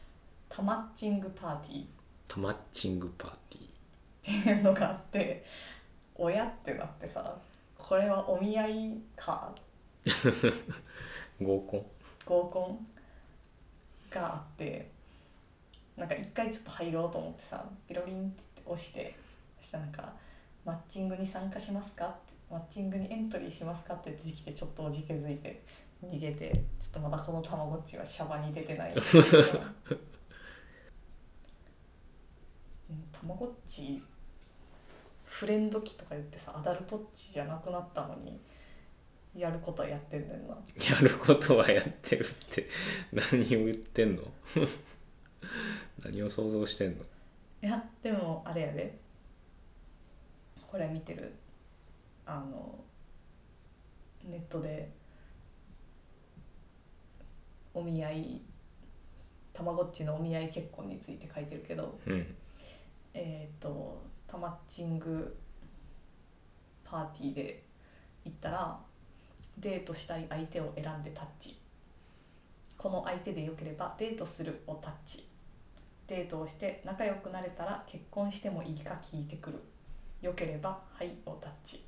[0.50, 1.84] タマッチングパーティー。
[2.28, 3.64] タマッチングパーティー。
[3.64, 5.42] っていうのがあって
[6.14, 7.34] 親ってなってさ
[7.78, 9.54] これはお見合いか？
[11.40, 11.86] 合コン？
[12.26, 12.86] 合コン？
[14.10, 14.90] があって
[15.96, 19.14] なんか一回ちょっと入ろうと思ってさピロリンって押して
[19.58, 20.12] そしたらなんか
[20.64, 25.62] 「マッチングに参加しますか?」って「マッチングにエントリーしますか?」って出てきてちょっとおじけづいて
[26.04, 28.94] 逃げてちょっとまだこのたまごっちはシャバに出てない
[33.12, 34.02] たまごっち
[35.24, 38.40] フレンド機とか言ってさアダルトッチじゃなくなったのに
[39.36, 42.66] やることはやってんだよなやることはやってるって
[43.12, 44.22] 何を言ってんの？
[46.02, 47.04] 何を想像してんの？
[47.62, 48.98] いやでもあれやで。
[50.66, 51.32] これ見てる。
[52.24, 52.78] あの
[54.24, 54.90] ネットで。
[57.74, 58.40] お見合い。
[59.52, 61.98] たまごっちのお見合い結婚について書いてるけど。
[62.06, 62.34] うん。
[63.12, 65.36] えっ、とタマッチング
[66.84, 67.62] パーティーで。
[68.24, 68.78] 行ったら。
[69.58, 71.56] デートしたい相手を選んでタッチ。
[72.78, 75.29] この相手でよければデートするをタッチ
[76.10, 79.62] デートをして仲良くなれたら結婚してもいいか聞いてくる。
[80.20, 81.84] よければはいをタッチ。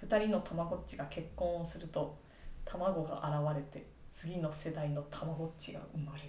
[0.00, 2.16] 2人のたまごっちが結婚をすると
[2.64, 3.16] 卵が
[3.50, 6.28] 現れて次の世代のたまごっちが生まれる。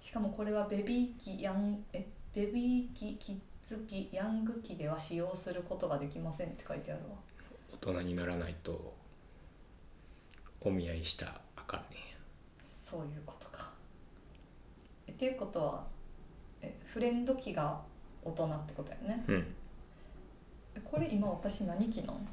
[0.00, 7.10] しかもこれはベビー機ヤンえベビー機キッズ機ヤング機では使用することができませんって書いてあるわ。
[7.72, 8.94] 大人にならないと
[10.60, 12.18] お見合いしたらあかんね
[12.64, 13.57] そういうことか。
[13.57, 13.57] え
[15.18, 15.84] っていうことは
[16.62, 17.80] えフレンド機が
[18.24, 19.24] 大人ってことやね。
[19.26, 19.54] うん。
[20.76, 22.28] えこれ今私何機なん？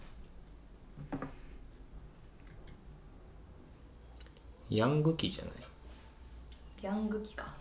[4.69, 5.53] ヤング期じゃない？
[6.83, 7.55] ヤング機か。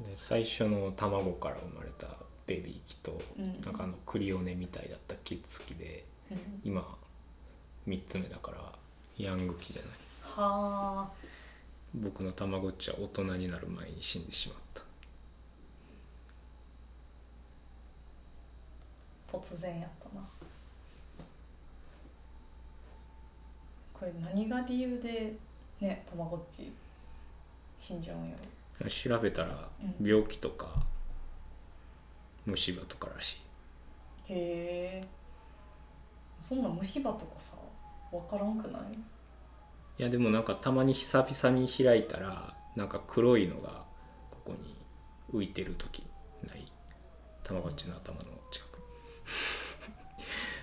[0.00, 2.06] で最初の卵から生まれた
[2.46, 3.60] ベビー機と、うん。
[3.60, 6.38] なんかあのクリオネみたいだったキッズ機でうん。
[6.64, 6.96] 今
[7.86, 8.72] 3つ目だから
[9.18, 9.92] ヤング期じゃない？
[10.22, 11.10] はあ
[11.94, 14.82] 僕のたまごっちは大人になる前に死んでしまった。
[19.38, 20.24] 突然やったな。
[23.92, 25.32] これ何が理由で
[25.80, 26.72] ねたまごっち
[27.76, 28.34] 死んじゃうんや
[28.82, 28.88] ろ。
[28.88, 29.68] 調べたら
[30.00, 30.06] うん。
[30.06, 30.68] 病気とか
[32.46, 33.40] 虫歯とからし
[34.28, 34.32] い。
[34.32, 34.36] へ
[35.02, 35.06] え。
[36.40, 37.52] そんな虫歯とかさ
[38.10, 38.82] 分からんくない？
[40.00, 43.84] いやでもなんかたまに久々に開いたらなんか黒いのが
[44.30, 44.74] ここに
[45.30, 46.06] 浮いてる時
[46.42, 46.72] ない？
[47.44, 48.78] たまごっちの頭の近く。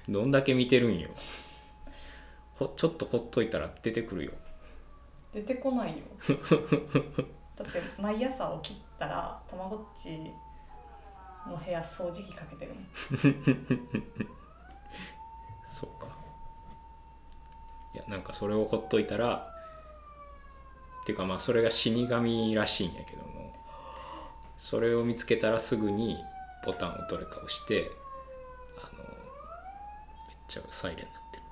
[0.08, 1.12] に どんだけ見てるんよ。
[2.56, 4.32] ほちょっとほっといたら出てくるよ。
[5.32, 5.98] 出てこないよ。
[7.56, 10.18] だって毎朝起きたらたまごっち
[11.46, 12.88] の部屋掃除機かけてるもん。
[15.70, 16.17] そうか
[17.98, 19.52] いやなんかそれをほっといたら
[21.02, 23.54] っていうかまあそれが死神らしいんやけども
[24.60, 26.16] それを見つけたらすぐに
[26.64, 27.90] ボタンをどれか押して
[28.78, 31.44] あのめっちゃサイレンになってる。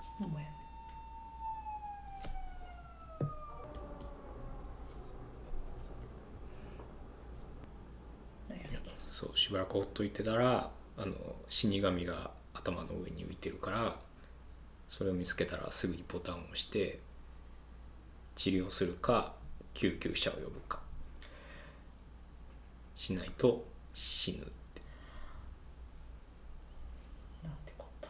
[9.09, 11.15] そうしばらくほっといてたらあの
[11.47, 13.95] 死神が頭の上に浮いてるから
[14.89, 16.99] それを見つけたらすぐにボタンを押して
[18.35, 19.33] 治療するか
[19.73, 20.79] 救急車を呼ぶか。
[22.95, 24.81] しないと死ぬって。
[27.43, 28.09] なんてこった。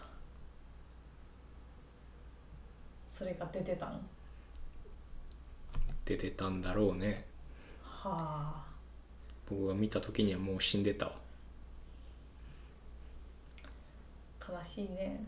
[3.07, 3.99] それが出てたんは
[6.05, 7.25] 出てたんだろうね。
[8.03, 8.63] あ。
[9.49, 11.13] 僕が見た時にはもう死んでたわ。
[14.47, 15.19] 悲しいね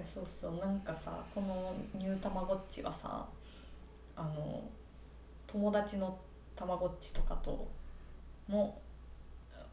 [0.00, 3.26] やそうそうなんかさこのニューたまごっちはさ
[4.16, 4.62] あの
[5.46, 6.18] 友達の
[6.56, 7.68] たまごっちとかと
[8.48, 8.80] も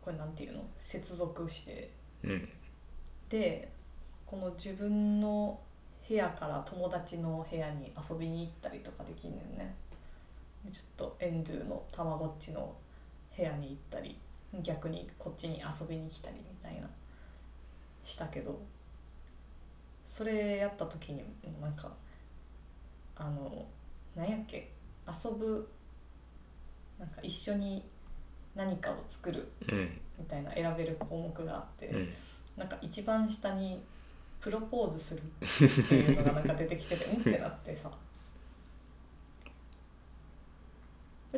[0.01, 0.63] これなんていうの？
[0.79, 1.89] 接続して。
[2.23, 2.49] うん。
[3.29, 3.69] で
[4.25, 5.59] この自分の
[6.07, 9.75] 部屋から友達の部屋に遊びに行ったりとかできんねんね。
[10.63, 12.73] でちょっとエンドゥのたまごっちの
[13.35, 14.17] 部屋に行ったり
[14.63, 16.87] 逆にこっちに遊びに来たりみたいな
[18.03, 18.57] したけど
[20.07, 21.21] それやった時に
[21.61, 21.91] なんか
[23.17, 23.65] あの
[24.15, 24.71] なんやっけ
[25.05, 25.69] 遊ぶ
[26.97, 27.83] なんか一緒に
[28.55, 30.01] 何かを作るうん。
[30.17, 32.09] みたいな選べる項目があって、うん。
[32.55, 33.79] なんか一番下に
[34.41, 37.91] 「プロポーズする」っていうのがなんか出てきてて うんってなってさ。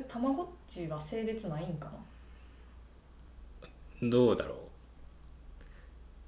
[0.07, 1.91] たまごっちは性別ないんか
[4.01, 4.09] な？
[4.09, 4.68] どうだろう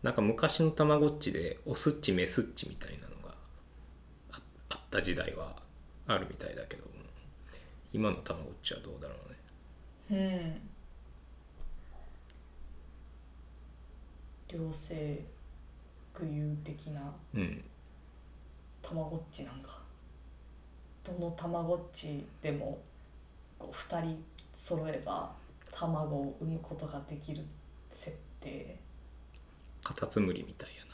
[0.04, 3.36] なんか昔のたまごっちでオスっちメスっちみたいなのが
[4.32, 5.56] ああった時代は
[6.08, 6.92] あるみたいだけど
[7.94, 9.16] 今のたまごっちはどうだろ
[10.10, 10.62] うね。
[14.50, 14.60] うん。
[14.66, 15.20] 両性
[16.14, 17.02] 具有的な
[17.36, 17.64] うん。
[18.82, 19.82] たまごっちなんか。
[21.04, 22.80] どのたまごっちでも
[23.60, 24.24] こう2人
[24.54, 25.34] 揃えば
[25.72, 27.44] 卵を産むことができる
[27.90, 28.78] 設定
[29.84, 30.92] カタツムリみたいやな。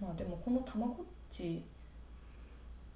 [0.00, 0.96] まあでもこのたまごっ
[1.30, 1.64] ち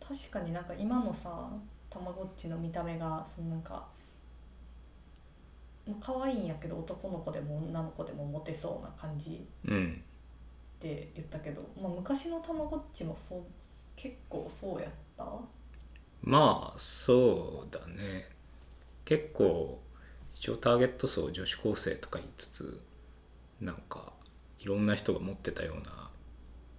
[0.00, 1.50] 確かになんか今のさ
[1.90, 3.86] たまごっちの見た目がそのなんか
[5.86, 10.02] まあ可愛いんやけど男の子でも女の子でもモテそうな感じうん
[10.78, 13.42] って言ったけど、まあ、昔のたまごっちもそう
[13.96, 15.24] 結構そうやった？
[16.22, 18.28] まあそうだね。
[19.04, 19.80] 結構
[20.34, 22.82] 一応ターゲット層女子高生とか言いつつ
[23.60, 24.12] なんか
[24.60, 26.10] いろんな人が持ってたような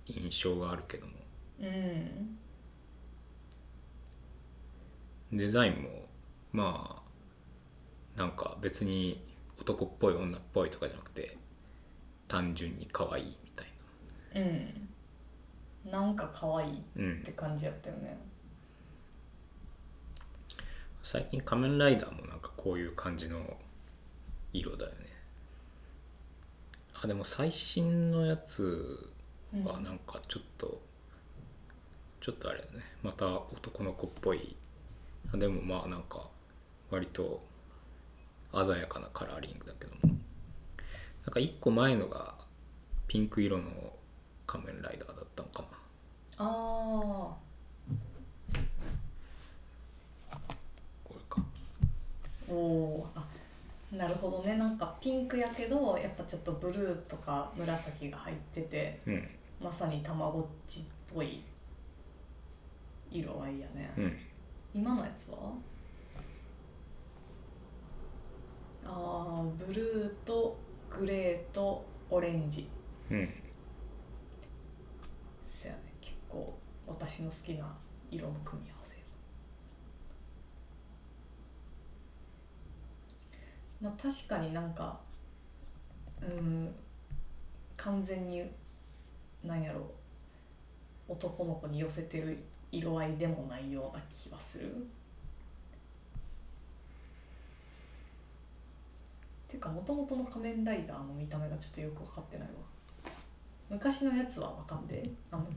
[0.05, 1.13] 印象があるけども。
[1.61, 2.37] うん
[5.31, 6.07] デザインも
[6.51, 7.03] ま
[8.17, 9.23] あなんか別に
[9.59, 11.37] 男っぽい女っぽいとかじゃなくて
[12.27, 13.67] 単純に可愛いみたい
[14.35, 14.89] うん。
[15.91, 18.17] なんか可愛いっなうんて感じやったよね。
[21.01, 23.57] 最近仮面ライダーもなんかこういう感じの
[24.53, 25.08] 色だよね
[27.01, 29.09] あでも最新のやつ
[29.53, 29.63] うん。
[29.63, 30.81] はなんかちょっと、
[32.21, 32.83] ちょっとあれだね。
[33.01, 34.55] また男の子っぽい。
[35.33, 36.27] あでもまあなんか
[36.91, 37.41] 割と
[38.53, 40.15] 鮮やかなカラーリングだけども。
[41.25, 42.35] なんか一個前のが
[43.07, 43.93] ピンク色の
[44.45, 45.67] 仮面ライダーだったのかな。
[46.37, 47.37] あ
[51.03, 51.41] これか。
[51.41, 53.23] あおおあ
[53.91, 54.55] なるほどね。
[54.55, 59.27] なんかピンクやけどやっぱちょっとブルーとか紫が入っててうん。
[59.61, 60.83] まさにたまごっちっ
[61.13, 61.43] ぽい
[63.11, 64.17] 色合いやね、うん。
[64.73, 65.51] 今のやつは？
[68.85, 70.57] あーブルーと
[70.89, 72.69] グレーとオレンジ。
[73.11, 73.29] うん。
[75.45, 75.79] そやね。
[75.99, 77.65] 結構私の好きな
[78.09, 78.78] 色の組み合わせ
[83.81, 84.99] まあ確かになんか
[86.21, 86.73] うん
[87.77, 88.43] 完全に
[89.43, 89.89] なんやろ
[91.07, 92.37] 男の子に寄せてる
[92.71, 94.69] 色合いでもないような気はする。
[94.69, 94.71] っ
[99.47, 102.53] ていうかもともとの仮面ライダーの見た目がちょっとよく分かってないわ。
[103.69, 105.47] 昔のやつは分かんであの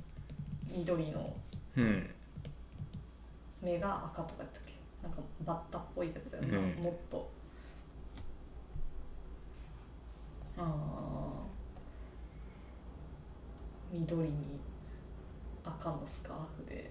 [0.71, 1.37] 緑の
[1.77, 2.11] うん。
[3.61, 4.73] 目が赤とかやったっけ？
[5.03, 6.65] なんかバッタっぽいやつやな、うん。
[6.83, 7.31] もっと
[10.65, 11.47] ああ
[13.93, 14.61] 緑に
[15.65, 16.91] 赤のスカーフで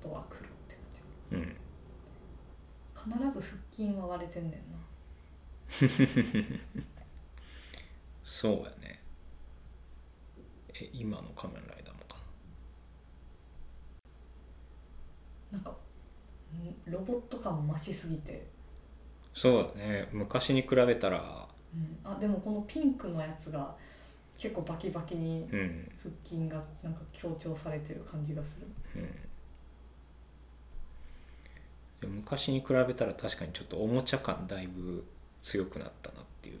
[0.00, 0.76] あとは黒って
[1.30, 1.46] 感うん。
[1.46, 1.56] じ
[2.96, 4.78] 必ず腹筋は割れてんねんな。
[8.22, 9.02] そうやね。
[10.74, 12.18] え今の仮面ライダーもか
[15.52, 15.58] な？
[15.58, 15.74] んかん
[16.90, 18.46] ロボット感増しすぎて、
[19.32, 20.08] そうだね。
[20.12, 21.45] 昔に比べたら
[22.04, 23.74] うん、あでもこのピンクのやつが
[24.36, 25.90] 結構バキバキにうん。
[26.02, 28.66] 腹筋がなんか強調されてる感じがする。
[32.00, 35.04] でも昔に比べたら確かにちょっとおもちゃ感だいぶ
[35.42, 36.60] 強くなったなっていう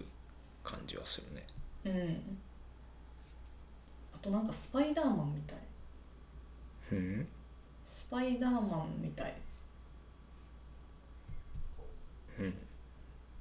[0.64, 1.46] 感じはするね。
[1.84, 2.38] うん。
[4.14, 5.58] あとなんかスパイダーマンみたい。
[6.92, 7.28] うん。
[7.84, 9.34] スパイダーマンみたい。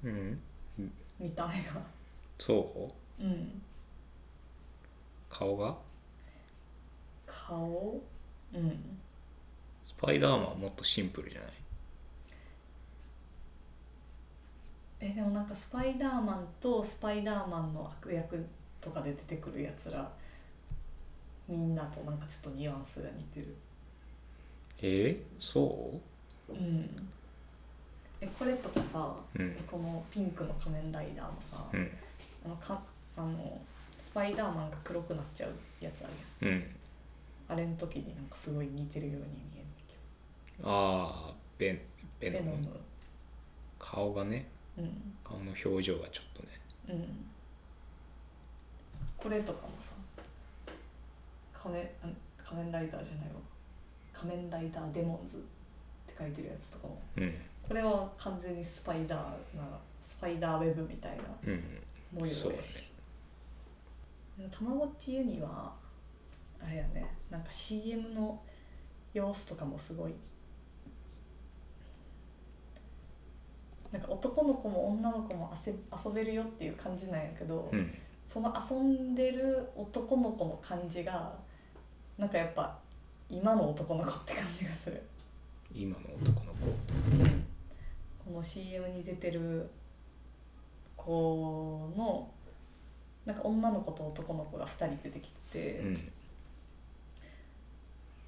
[0.03, 0.41] うん
[1.19, 1.81] 見た目が。
[2.37, 3.23] そう？
[3.23, 3.61] うん。
[5.29, 5.75] 顔が？
[7.25, 8.01] 顔？
[8.53, 8.99] うん。
[9.85, 11.51] スパイダーマンはもっとシンプルじゃない？
[14.99, 18.45] えでもなんかスパイダーマンとスパイダーマンの悪役
[18.81, 20.09] とかで出てくるやつら
[21.47, 23.55] みんなとなんかちょっとニュアンスが似てる。
[24.81, 25.99] えー、そ
[26.49, 26.53] う？
[26.53, 26.55] ん。
[26.57, 27.14] え
[28.27, 29.55] これとかさ、うん。
[29.69, 31.91] このピンクの仮面ライダーもさ、ううん。
[32.45, 32.81] あのか
[33.17, 33.59] あの
[33.97, 35.51] スパイダーマンが黒くなっちゃう
[35.83, 36.07] やつあ
[36.41, 36.59] るやん。
[36.59, 36.75] うん。
[37.47, 39.95] あれの時になんかすごい似てるように見えるけ
[40.63, 41.79] ああベン
[42.19, 42.67] ベノム。
[43.79, 44.47] 顔がね。
[44.77, 45.15] うん。
[45.23, 46.49] 顔の表情がちょっとね。
[46.89, 47.25] うん。
[49.17, 49.93] これとかもさ
[51.53, 52.07] 仮面あ
[52.43, 53.33] 仮面ライダーじゃないわ。
[54.13, 55.39] 仮面ライダーデモンズっ
[56.07, 57.33] て書いてるやつとかもうん
[57.67, 59.19] これは完全にスパイダー
[59.57, 59.63] な
[60.01, 61.63] スパイダーウェブみたいなうん
[62.13, 62.63] 模様そうだね。
[64.51, 65.73] たまごっちユニは
[66.61, 67.05] あれやね。
[67.29, 68.39] なんか CM の
[69.13, 70.13] 様子とかもすごい。
[73.91, 75.73] なんか男の子も女の子も遊
[76.05, 77.93] 遊べるよっていう感じなんやけど、うん。
[78.27, 81.33] その遊んでる男の子の感じが
[82.17, 82.77] なんかやっぱ
[83.29, 85.01] 今の男の子って感じがする。
[85.73, 86.65] 今の男の子？
[86.65, 86.75] こ
[88.35, 89.69] の CM に出てる
[90.95, 92.29] 子の
[93.25, 96.11] なんか女の子と男の子が2人出てきて、うん。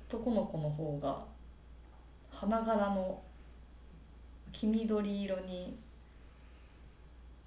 [0.10, 1.26] 男の子の方が
[2.32, 3.22] 花柄の
[4.54, 5.78] 黄緑色に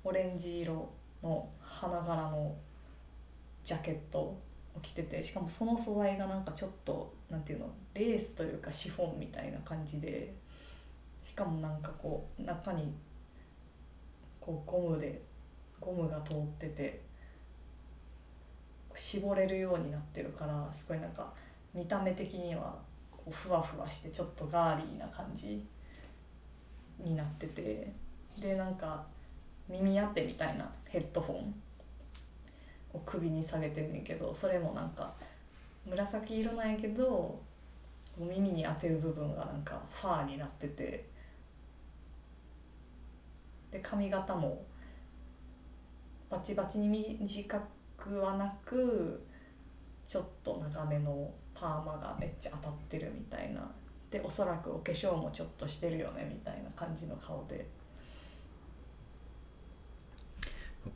[0.05, 0.91] オレンジ色
[1.23, 2.55] の花柄の
[3.65, 4.41] ジャケットを
[4.83, 10.35] 着ててしかもその素材がなんかちょっとなんていうのレースというかシフォンみたいな感じで
[11.31, 12.93] しかもなんかこう中に
[14.41, 15.23] こうゴムで
[15.79, 17.01] ゴムが通ってて
[18.97, 21.33] 絞れるようになってるからすごいなんか
[21.73, 22.77] 見た目的には
[23.13, 25.65] こうふわふわしてちょっとガーリーな感じ
[26.99, 27.93] になってて
[28.41, 29.07] でなんか
[29.69, 31.55] 耳当てみたいなヘッドホン
[32.93, 35.13] を首に下げてんねんけどそれもなんか
[35.89, 37.41] 紫色なんやけど
[38.19, 41.09] 耳に当てる部分がなんかファーになってて。
[43.71, 44.65] で髪型も
[46.29, 47.63] バチバチに短
[47.97, 49.25] くはなく
[50.07, 53.71] ちょっと長めのパーマがめっちゃ当たってるみたいな。
[54.11, 57.67] でおそらくお化粧もちょっとしてるよねみたいな感じの顔で。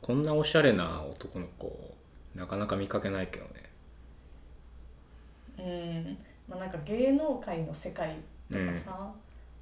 [0.01, 1.95] こんなおしゃれな男の子
[2.33, 3.51] なかなか見かけないけどね。
[5.57, 5.61] う
[6.09, 6.17] ん。
[6.49, 8.17] まあなんか芸能界の世界
[8.51, 9.13] とかさ、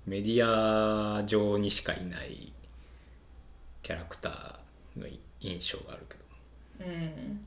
[0.06, 2.53] メディア上にしかいない
[3.84, 5.08] キャラクターの
[5.42, 6.16] 印象があるけ
[6.86, 6.90] ど。
[6.90, 7.46] うん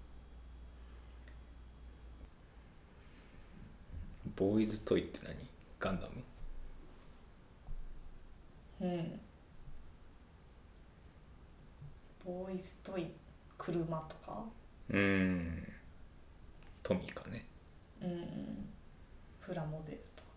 [4.37, 5.35] ボーイズトイって何？
[5.81, 6.23] ガンダム？
[8.87, 9.21] うん。
[12.23, 13.07] ボーイズトイ
[13.57, 14.45] 車とか？
[14.91, 14.99] うー
[15.39, 15.73] ん。
[16.83, 17.47] トミカね。
[18.03, 18.69] うん。
[19.41, 20.29] プラモデルとか。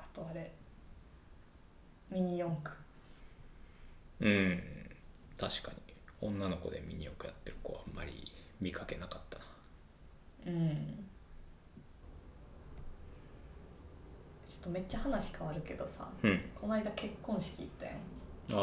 [0.00, 0.50] あとあれ。
[2.10, 2.74] ミニ四駆
[4.20, 4.62] うん。
[5.36, 5.78] 確かに。
[6.20, 9.44] 女の子でミニ四駆やってる子はあんまり見かけなかったな。
[10.46, 11.04] うん。
[14.46, 16.40] ちょっとめっちゃ話変わるけどさうん。
[16.54, 17.94] この間結婚式行ったやん。
[17.94, 18.56] あー。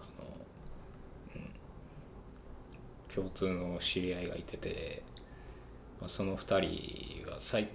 [0.00, 0.26] あの、
[1.36, 5.02] うん、共通の知り合いがいてて、
[6.00, 7.68] まあ、その2人が最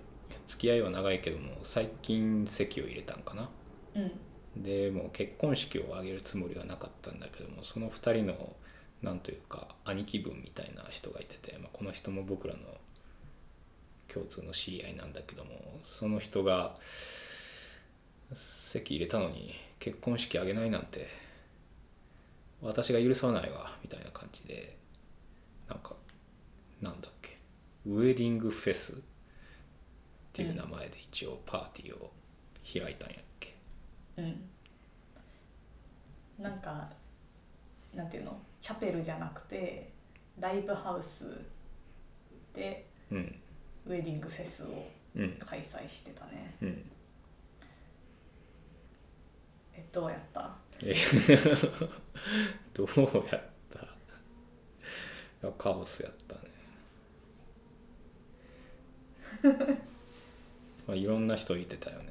[0.45, 3.49] 付き合いは長いけども最近籍を入れたんかな。
[3.95, 4.11] うん
[4.63, 8.55] でもう結婚式を挙げるつもりはなかったんだけどもその2人の
[9.01, 12.59] なんというか兄貴分みたいな人がいてて、まあ、この人も僕らの
[14.07, 15.51] 共通の知り合いなんだけども
[15.83, 16.75] その人が
[18.33, 21.07] 籍入れたのに結婚式挙げないなんて
[22.61, 24.77] 私が許さないわみたいな感じで
[25.69, 25.93] なんか
[26.81, 27.37] なんだっけ
[27.85, 29.01] ウェディングフェスっ
[30.33, 32.11] ていう名前で一応パーティーを
[32.71, 33.17] 開いたんや、
[34.17, 34.49] うん。
[36.39, 36.89] なんか
[37.93, 38.39] なんていうの？
[38.59, 39.91] チャペルじゃなくて
[40.39, 41.25] ライブハウス
[42.53, 43.39] でうん。
[43.85, 44.67] ウェディングフェスを
[45.15, 45.31] うん。
[45.39, 46.55] 開催してたね。
[46.61, 46.91] うん。
[49.75, 50.55] えどうやった？
[50.83, 50.93] え
[52.73, 52.87] どう
[53.31, 53.41] やっ
[53.71, 53.79] た？
[53.79, 53.85] い
[55.43, 56.41] やカオスやったね。
[60.87, 62.06] まあいろんな人いてたよね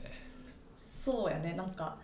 [1.06, 1.54] そうやね。
[1.54, 1.96] なんか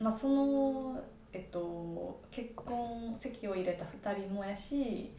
[0.00, 0.98] まあその
[1.30, 5.12] えっと結婚籍を入れた2人もやし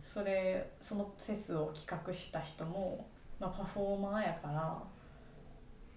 [0.00, 3.08] それそのフェスを企画した人も、
[3.40, 4.80] まあ、パフォーマーやから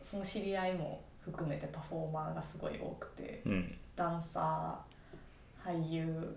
[0.01, 3.68] その知り合いも含めてパフォーマーがすごい多くてうん。
[3.95, 6.36] ダンサー俳優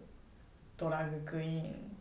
[0.77, 1.97] ドラッグクイーン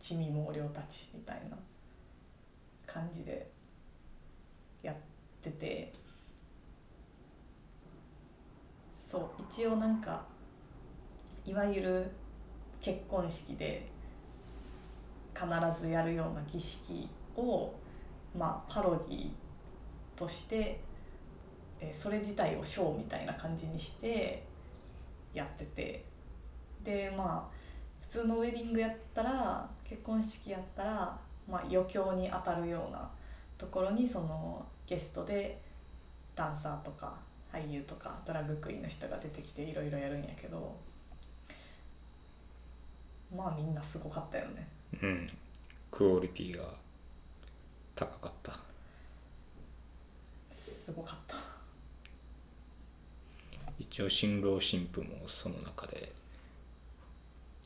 [0.00, 1.58] 地味猛量たちみたいな
[2.86, 3.50] 感じで
[4.82, 4.96] やっ
[5.40, 5.92] てて。
[8.92, 10.24] そう一応なんか
[11.44, 12.10] いわゆる
[12.80, 13.86] 結婚式で
[15.34, 15.46] 必
[15.78, 17.74] ずやるような儀式を
[18.34, 19.30] まあパロディ
[20.16, 20.80] として
[21.80, 24.46] えそれ自体をショーみたいな感じにして
[25.34, 26.12] やってて。
[26.82, 27.62] でまあ
[28.00, 31.18] 普通のウェディングやったら結婚式やったら、
[31.48, 33.08] まあ、余興に当たるような
[33.62, 35.56] ところにそのゲストで
[36.34, 37.14] ダンサーとか
[37.52, 40.74] 俳優とかドラッグクイーンの人が出てきていろいろやるんやけど
[43.34, 44.66] まあみんなすごかったよね。
[45.00, 45.30] うん。
[45.92, 46.64] クオリティが
[47.94, 48.58] 高かった。
[50.50, 51.36] すごかった。
[53.78, 56.12] 一応新郎新婦もその中で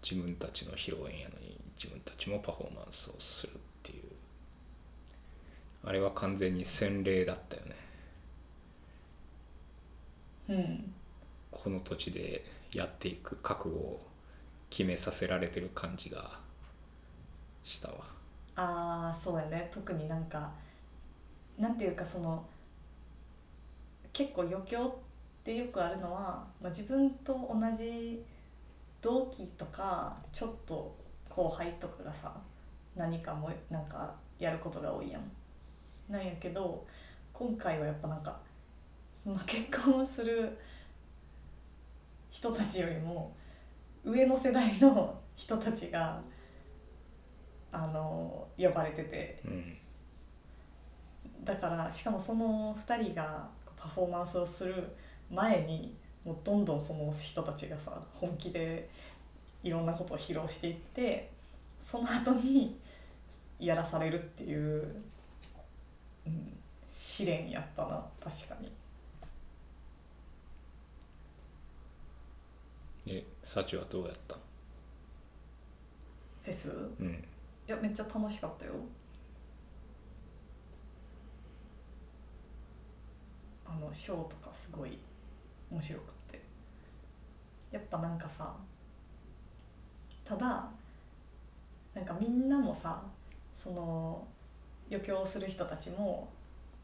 [0.03, 3.57] 自分たちの披露宴やのに自分たちもパフォーマンスをするっ
[5.87, 7.77] あれは完全に洗礼だったよね。
[10.49, 10.95] うん
[11.53, 14.07] この土地でやっていく覚悟を
[14.69, 16.39] 決めさせられてる感じが
[17.63, 17.95] したわ。
[18.57, 19.69] ああそうやね。
[19.73, 20.51] 特になんか
[21.57, 22.45] なんていうかその
[24.13, 24.93] 結構余興っ
[25.45, 28.25] てよくあるのは、まあ、自分と同じ
[29.01, 30.97] 同期とかちょっと
[31.29, 32.35] 後輩とかがさ
[32.97, 35.23] 何かもなんかやることが多いやん。
[36.09, 36.87] なんやけど
[37.33, 38.39] 今回はやっぱなんか
[39.15, 40.57] その結婚をする
[42.31, 43.35] 人たちよりも
[44.05, 46.21] 上の世代の人たちが
[47.73, 49.41] あの呼ばれてて。
[49.45, 49.79] うん
[51.47, 54.75] だからしかもその2人がパフォーマンスをする
[55.31, 58.91] 前にもうどんどんその人たちがさ本気で
[59.63, 61.31] いろんなことを披露していって
[61.81, 62.77] その後に
[63.61, 65.03] やらされるっていう、
[66.27, 68.73] うん、試練やったな確かに。
[73.09, 74.35] え幸はどうやった
[76.43, 76.69] フェス？
[76.99, 77.07] うん。
[77.07, 78.73] いやめっちゃ楽しかったよ。
[83.65, 84.99] あのショーとかすごい
[85.71, 86.43] 面白くって。
[87.71, 88.57] やっぱなんかさ
[90.25, 90.69] ただ
[91.95, 93.03] なんかみんなもさ
[93.53, 94.27] その
[94.91, 96.29] 余興をする人たちも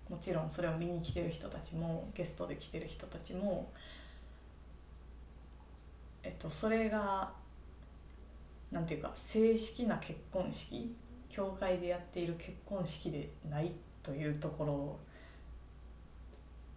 [0.08, 3.72] もちろんそれを見に来てる人たちもゲストで来てる人たちも
[6.22, 7.32] えっとそれが
[8.70, 10.94] なんていうか正式な結婚式
[11.28, 13.72] 教会でやっている結婚式でない
[14.02, 14.98] というとこ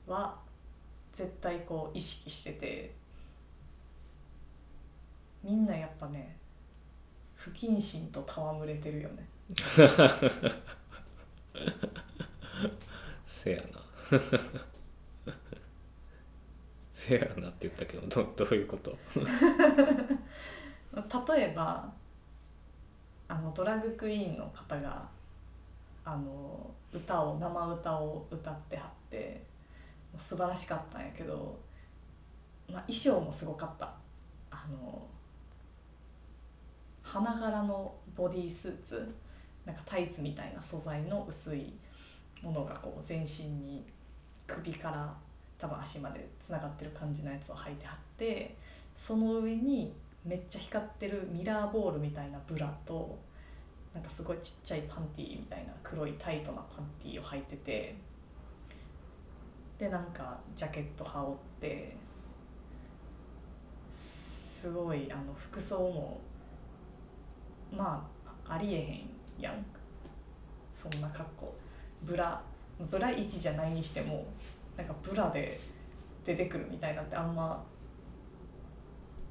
[0.07, 0.38] ろは
[1.13, 2.93] 絶対こう意識してて
[5.43, 6.38] みんなやっぱね
[7.36, 9.28] 不謹慎と戯れてるよね。
[13.26, 13.68] せやな。
[16.91, 18.97] せやなって言ったけどどどういうこと？
[21.36, 21.91] 例えば
[23.28, 25.08] あのドラッグクイーンの方が
[26.06, 29.43] あの歌を生歌を歌ってはって
[30.16, 31.60] 素晴らしかったんやけど、
[32.70, 33.93] まあ、衣装もすごかった。
[34.51, 35.06] あの
[37.03, 39.14] 花柄のボディースーツ
[39.66, 41.74] なんかタイツみたいな素材の薄い
[42.41, 43.84] ものがこう全身に
[44.45, 45.13] 首から
[45.57, 48.55] 多分足までつながってる感じのやつを履いてはって
[48.93, 49.93] その上に
[50.24, 53.18] めっちゃ光ってるミラーボールみたいなブラと
[53.93, 57.95] なんかすごいちっちゃいパンティーみたいな黒いタイトなパンティーを履いてて
[59.78, 61.95] でなんかジャケット羽織って
[63.89, 66.20] すごいあの服装も
[67.72, 68.07] ま
[68.47, 69.65] あありえへんやん。
[70.73, 71.55] そんな格好。
[72.03, 72.41] ブラ
[72.79, 74.25] ブラ1じゃないにしても
[74.77, 75.59] なんかブラで
[76.25, 77.63] 出てくるみたいなんてあんま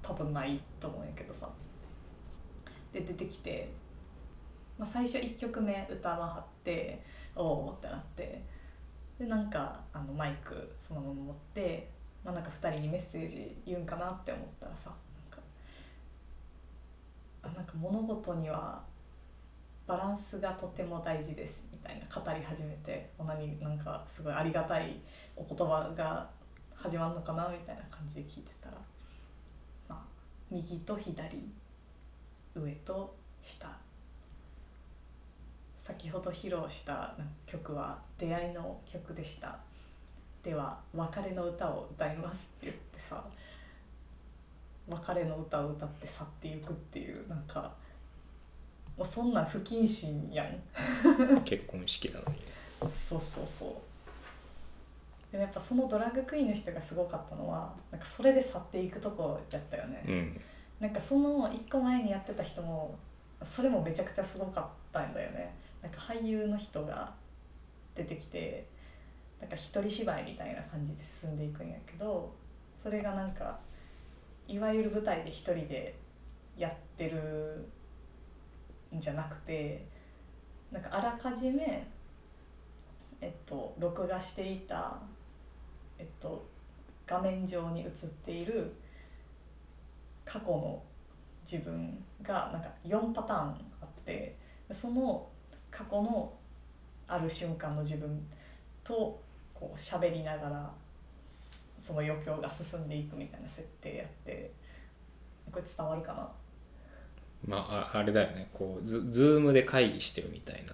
[0.03, 1.49] 多分ないと思うんやけどさ。
[2.93, 3.73] で出てきて、
[4.79, 7.03] まあ、最初1曲目歌わはって
[7.35, 8.43] おおってなって。
[9.19, 11.89] でなんかあのマイクそのまま持って、
[12.25, 15.43] まあ、なんか2人にメッセージ言うんかなって思ったらさなんか
[17.43, 18.83] あなんか物事には
[19.87, 21.65] バランスがとても大事です。
[21.71, 25.01] みたいな語り始めて何なんかすごいありがたい
[25.37, 26.31] お言葉が
[26.75, 28.77] 始まるのかなみたいな感じで聞いてたら、
[29.89, 30.03] まあ、
[30.51, 31.51] 右と左
[32.55, 33.69] 上と下
[35.77, 37.15] 先ほど披露した
[37.45, 39.59] 曲は出会いの曲でした。
[40.43, 43.25] では別れの歌を歌いますって言ってさ
[44.89, 47.75] 別れの歌を歌って去っていくっていうなんか
[48.97, 51.41] もうそんなん不謹慎やん。
[51.45, 52.39] 結婚式なのに。
[52.89, 53.69] そうそうそう。
[55.33, 60.41] でもやっぱそのドラッグクイーンの人がすごかったのはなんかそれで去っていくとこやったよね、うん。
[60.79, 62.97] なんかその一個前にやってた人も
[63.43, 65.53] それもめちゃくちゃすごかったんだよね。
[65.83, 67.13] なんか俳優の人が
[67.95, 68.67] 出てきて
[69.41, 72.33] なんか一人芝居みたいな感じで進んでいくんやけど
[72.79, 73.59] それがなんか
[74.49, 75.95] いわゆる舞台で一人で
[76.57, 77.69] やってる
[78.97, 79.87] んじゃなくて
[80.71, 81.87] なんかあらかじめ
[83.21, 84.99] えっと録画していた
[85.99, 86.47] えっと
[87.07, 87.91] 画面上に映っ
[88.25, 88.75] ている
[90.25, 90.83] 過去の
[91.51, 93.49] 自分がなんか4パターン
[93.81, 94.37] あって
[94.71, 95.27] その
[95.71, 96.33] 過去の
[97.07, 98.27] ある瞬間の自分
[98.83, 99.21] と
[99.53, 100.73] こう喋りながら
[101.79, 104.53] その余興が進んでいくみたいな設定やって
[105.53, 106.29] これ伝わるかな？
[107.47, 108.49] まああれだよね。
[108.53, 110.73] こうズズームで会議してるみたいな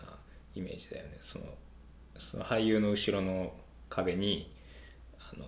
[0.54, 1.18] イメージだよね。
[1.22, 1.44] その
[2.16, 3.52] その俳優の後ろの
[3.88, 4.52] 壁に
[5.18, 5.46] あの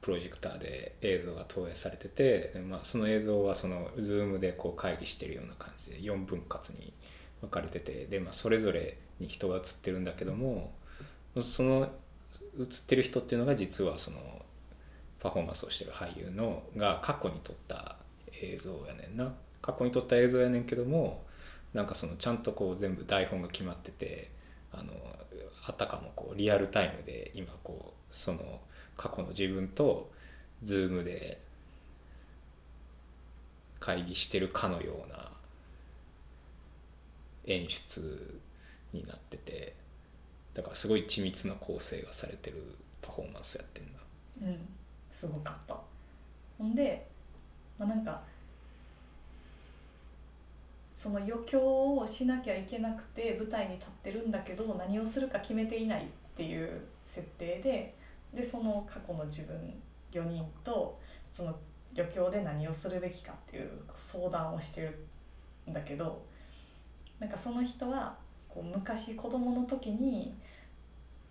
[0.00, 6.92] プロジェクターで映像が投影されてて、まあ、その映像はそのズームでこう会議してるような感じで4分割に
[7.40, 10.72] 分かれててで、まあ、それぞれに人が映ってるんだけども
[11.42, 11.88] その
[12.60, 14.18] 映ってる人っていうのが実はその
[15.18, 17.96] パフォーマンスをしてる俳優のが過去に撮った
[18.42, 19.34] 映像やねんな。
[19.62, 21.24] 過去に撮った映像やねんけども
[21.74, 24.30] なんかそのちゃんとこう全部台本が決まってて
[24.72, 24.92] あの
[25.66, 28.60] あたかもこうリアルタイムで今こうその
[28.96, 30.10] 過去の自分と
[30.62, 31.40] ズームで
[33.80, 35.30] 会議してるかのような
[37.46, 38.40] 演出
[38.92, 39.74] になってて
[40.54, 42.62] だからすごい緻密な構成がされてる
[43.02, 43.98] パフォーマンスやってんだ
[44.42, 44.58] うん
[45.16, 45.74] すごかった。
[46.58, 47.06] ほんで、
[47.78, 48.22] まあ、なんか
[50.92, 57.94] その余興をしなきゃいけなくて舞台に立ってるんだけど何をするか決めていないっていう設定で
[58.34, 59.56] でその過去の自分
[60.12, 60.98] 4人と
[61.30, 61.54] その
[61.94, 65.06] 余興で何をするべきかっていう相談をしてる
[65.68, 66.22] んだけど
[67.18, 68.16] なんかその人は
[68.48, 70.34] こう昔子供の時に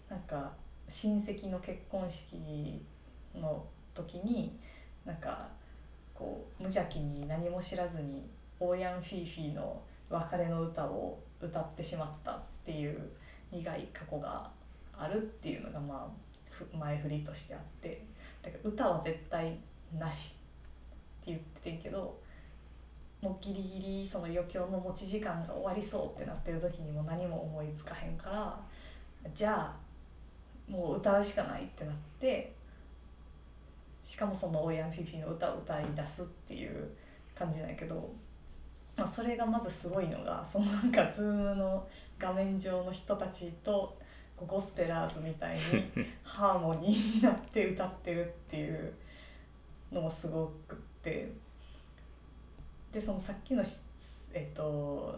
[0.09, 0.51] なんか
[0.87, 2.37] 親戚の結婚式
[3.35, 4.55] の時に
[5.05, 5.49] なんか
[6.15, 8.27] こう無邪気に何も知らずに
[8.59, 12.97] オーヤン・フィーフィーの別れの歌を歌ってしまったっていう
[13.51, 14.49] 苦い過去が
[14.97, 18.01] あるっていうのがまあ前振りとしてあって
[18.41, 19.57] だから歌は絶対
[19.99, 20.35] なし
[21.21, 22.17] って言っててんけど
[23.21, 28.59] もうギリギリその余興の持ち時間が終わりそうってなってる時にも何も思いつかへんから
[29.33, 29.73] じゃ
[30.69, 32.53] あもう歌うしかないってなって
[34.05, 36.91] しかもそのオーヤン・フィフィの歌を歌い出すっていう
[37.33, 38.13] 感じなんやけど、
[38.95, 41.87] まあ、それがまずすごいのがそのなんか Zoom の
[42.19, 43.97] 画面上の人たちと
[44.45, 45.59] ゴスペラーズみたいに
[46.23, 48.93] ハーモニーになって歌ってるっていう
[49.91, 51.31] のもすごくって
[52.91, 53.63] でそのさっきの
[54.35, 55.15] えっと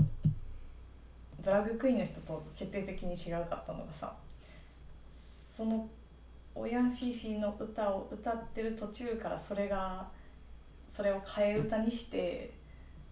[1.44, 4.16] ドラッグクイーンの人と決定的に違うかったのがさ
[5.54, 5.90] その
[6.60, 10.08] オヤンフィーフィーの歌を歌ってる途中からそれが
[10.88, 12.52] それを替え歌にして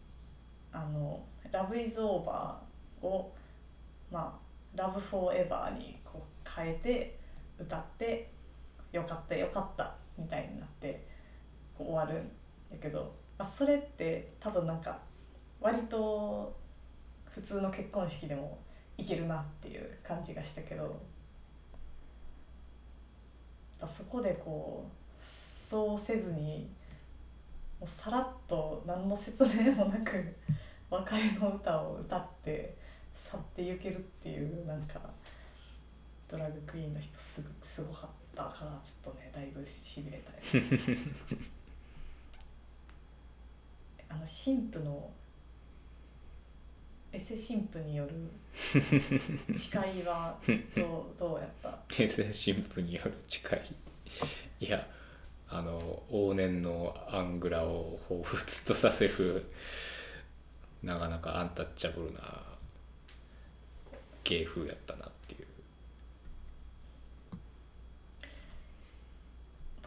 [0.74, 2.56] 「あの Love is over」
[3.04, 3.32] を
[4.12, 4.40] まあ
[4.76, 7.20] 「Love forever」にこう変えて
[7.60, 8.32] 歌って
[8.92, 11.08] 「よかったよかった」みたいになって
[11.78, 12.32] こう終わるん
[12.72, 15.00] やけど、まあ、それって多分なんか
[15.62, 16.56] 割と
[17.26, 18.58] 普通の結婚式でも
[18.98, 21.00] いけるなっていう感じがしたけど
[23.86, 26.70] そこでこうそうせずに
[27.80, 30.36] もうさらっと何の説明もなく
[30.90, 32.76] 別れの歌を歌って
[33.14, 35.02] 去っていけるっていうなんか
[36.28, 40.64] ドラッグクイーンの人すぐすごかったからちょっとねだいぶしびれたよ
[44.10, 45.12] あの神父の
[47.16, 48.14] エセ神父による
[48.54, 48.80] 誓
[50.00, 50.38] いは
[50.76, 51.78] どうどうやった？
[51.90, 53.40] 平成神父による誓
[54.60, 54.66] い。
[54.66, 54.86] いや
[55.48, 59.46] あの往年のアングラを彷彿とさせる
[60.84, 62.44] なかなかアンタッチャブルな
[64.24, 65.48] 芸風やったなっていう。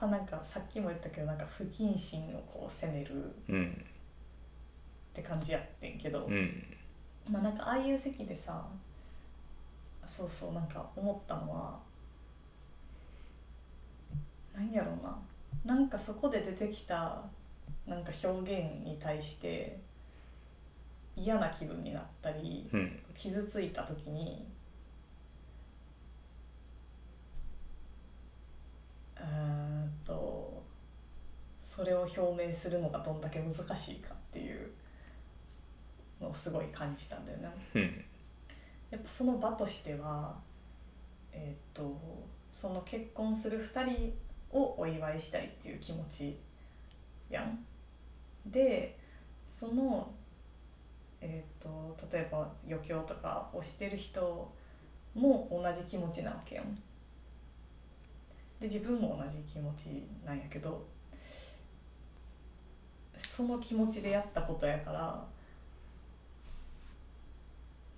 [0.01, 3.15] まあなんかさっきも言ったけどなんか不謹慎をこう責める
[3.49, 3.87] うん。
[5.11, 6.63] って感じやってんけど、うん
[7.31, 8.65] まあなんかああいう席でさ
[10.07, 11.79] そうそうなんか思ったのは
[14.55, 15.17] 何やろうな。
[15.65, 17.23] なんかそこで出てきた
[17.87, 19.79] なんか表現に対して
[21.17, 22.99] 嫌な気分になったりうん。
[23.15, 24.47] 傷ついた時に
[29.17, 30.63] うーんと
[31.61, 34.71] それを表明するのがどんだけ難しいかっていう
[36.21, 37.49] のをすごい感じたんだよね。
[37.75, 38.05] うん
[38.91, 40.35] やっぱその場としては
[41.33, 42.01] えっ、と
[42.51, 44.15] その結婚する2人
[44.51, 46.39] をお祝いしたいっていう気持ち
[47.29, 47.65] やん。
[48.47, 48.99] で
[49.45, 50.11] その
[51.21, 54.51] えっ、と例えば余興とかをしてる人
[55.15, 56.75] も同じ気持ちなわけやん。
[58.61, 60.85] で自分も同じ気持ちなんやけど
[63.17, 65.25] その気持ちでやったことやから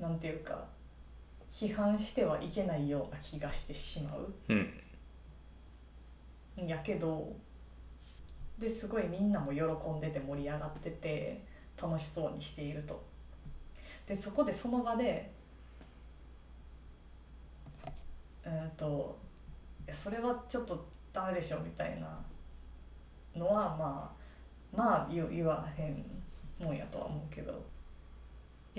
[0.00, 0.64] なんていうか
[1.52, 4.32] 批判してはいけないような気がしてしまう。
[4.48, 4.72] うん。
[6.64, 7.32] んやけど
[8.58, 11.42] ですごいみんなも喜んでて盛り上がってて
[11.80, 13.02] 楽しそうにしていると。
[14.06, 15.30] でそこでその場で
[18.44, 19.18] うんと
[19.90, 22.18] それはちょっとダメでしょみたいな
[23.36, 24.12] のはま
[24.74, 26.04] あまあ言言わへん
[26.64, 27.62] もんやとは思うけど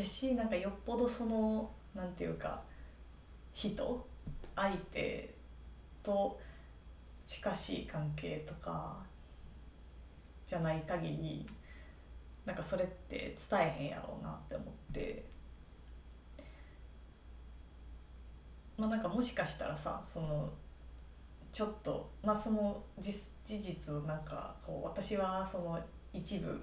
[0.01, 2.61] やしなんかよっぽどそのなんていうか
[3.53, 4.07] 人
[4.55, 5.33] 相手
[6.03, 6.39] と
[7.23, 8.97] 近しい関係とか
[10.45, 11.45] じゃない限り
[12.45, 15.31] なんかそれって伝えへんやろうなって思って。
[18.77, 20.49] まあなんかもしかしたらさその
[21.51, 23.11] ちょっとまあその事
[23.45, 25.79] 事実なんかこう私はその
[26.13, 26.59] 一部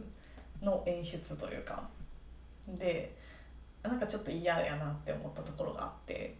[0.60, 1.88] の演出というか
[2.66, 3.16] で
[3.88, 6.36] なんかちょっと嫌やなって思ったところがあって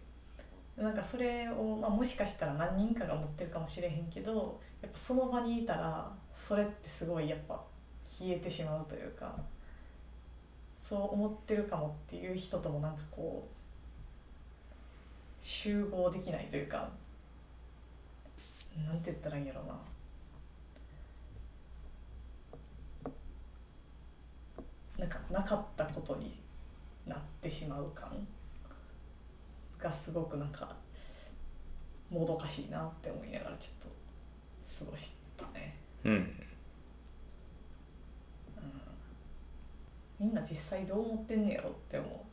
[0.77, 7.61] なんかそれを、まあ、もしかしたら何人かが思ってるかもしれへんけどやっぱその場にいたらそれってすごいやっぱ
[8.05, 9.35] 消えてしまうというか
[10.75, 13.53] そう思ってるかもっていう人ともなんかこう
[15.41, 16.89] 集合できないというか
[18.87, 19.73] なんて言ったらいいんやろうな。
[24.99, 26.37] なんかなかったことに
[27.09, 28.27] なってしまう感
[29.79, 30.75] がすごくなんか
[32.09, 35.75] もどかしいなって思いながらちょっと過ごしたね。
[36.03, 36.45] うん。
[40.19, 42.25] みんな実際どう思ってんねやろって思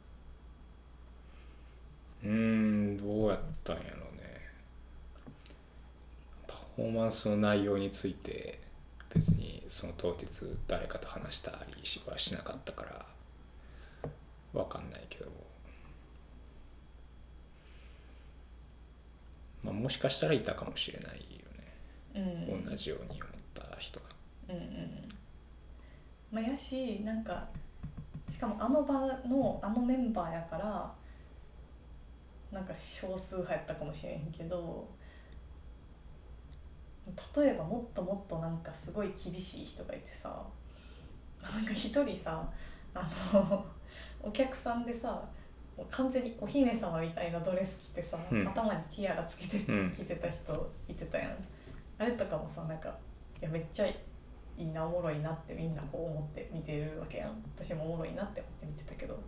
[2.25, 2.27] う。
[2.27, 4.41] ーんどうやったんやろうね。
[6.49, 8.59] パフォーマンスの内容について
[9.15, 10.27] 別にその当日
[10.67, 13.07] 誰かと話したりしはしなかったから
[14.67, 15.31] わかんないけど。
[19.63, 21.25] まあもしかしたらいたかもしれないよ
[22.15, 22.65] ううん。
[22.65, 24.07] ね、同じように思った人が。
[24.49, 25.09] うんうん。
[26.33, 27.49] まあやしなんか
[28.29, 30.93] しかもあの場のあのメンバーやから
[32.51, 34.89] なんか少数派やったかもしれへんけど
[37.37, 40.45] 例えばもっともっとなんかすごい厳しい人がいてさ
[41.43, 42.49] なんか一人さ
[42.95, 43.65] あの
[44.27, 45.23] お客さんでさ
[45.91, 48.49] 完全にお姫様みたいなドレス着てさ、うん。
[48.49, 49.93] 頭にティアラつけてうん。
[49.93, 51.37] 着てた人いてたやん。
[51.99, 52.89] あれとかもさなんか
[53.41, 53.95] いやめっちゃい
[54.59, 57.31] いなおもろいなってみんなこう思って見てるわけやん。
[57.55, 59.19] 私もおもろいなって思って見てたけど。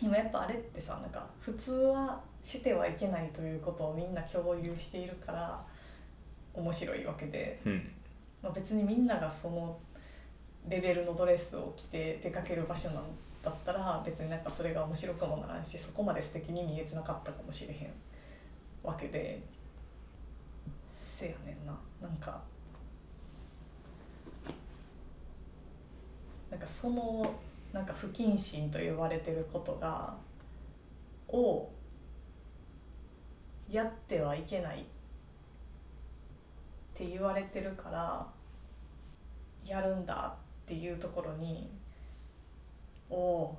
[0.00, 5.64] でもやっぱあれってさなんか普通はしてはいけないということをみんな共有しているから
[6.54, 7.90] 面白いわけで、うん。
[8.42, 9.76] まあ、別にみんながその
[10.68, 13.02] レベルのドレスを着て出かける場所なん
[13.46, 17.92] だったら別になんかそれが面白くもならんしそこまで素敵に見えてなかったかもしれへん。
[18.82, 19.40] わけで。
[20.90, 21.78] せやねんな。
[22.02, 22.42] なんか。
[26.50, 27.34] なんかその
[27.72, 30.16] なんか不謹慎と言われてることが
[31.28, 31.70] を
[33.70, 34.84] やってはいけないっ
[36.94, 38.26] て言われてるから
[39.64, 40.34] やるんだ
[40.64, 41.70] っていうところに
[43.10, 43.58] おお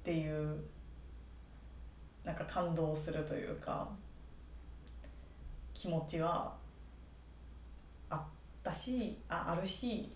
[0.00, 0.56] っていう
[2.24, 3.88] なんか感動するというか
[5.72, 6.54] 気持ちは
[8.08, 8.20] あっ
[8.62, 10.10] たしああるし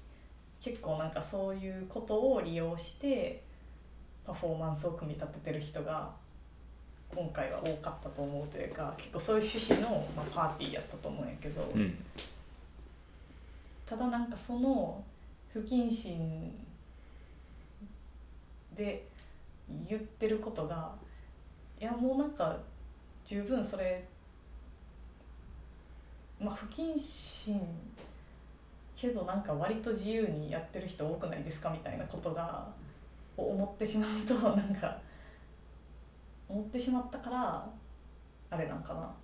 [0.61, 3.43] 結構なんかそういうことを利用して
[4.25, 6.11] パフォーマンスを組み立ててる人が
[7.15, 11.97] 今回は多かったと思うというか結構そういう趣旨の、まあ、パーティーやったと思うんやけど、うん。
[13.87, 15.03] ただなんかその
[15.49, 16.53] 不謹慎
[18.79, 19.07] で
[19.89, 20.95] 言ってることが
[21.79, 22.57] いやもうなんか
[23.25, 24.03] 十分それ
[26.41, 27.61] まあ不謹慎
[28.97, 32.67] けどなんか割と自由にやってる人多くないですかみたいなことが
[33.37, 34.99] 思ってしまうとなんか
[36.49, 37.69] 思ってしまったから
[38.51, 39.15] あれなんかな。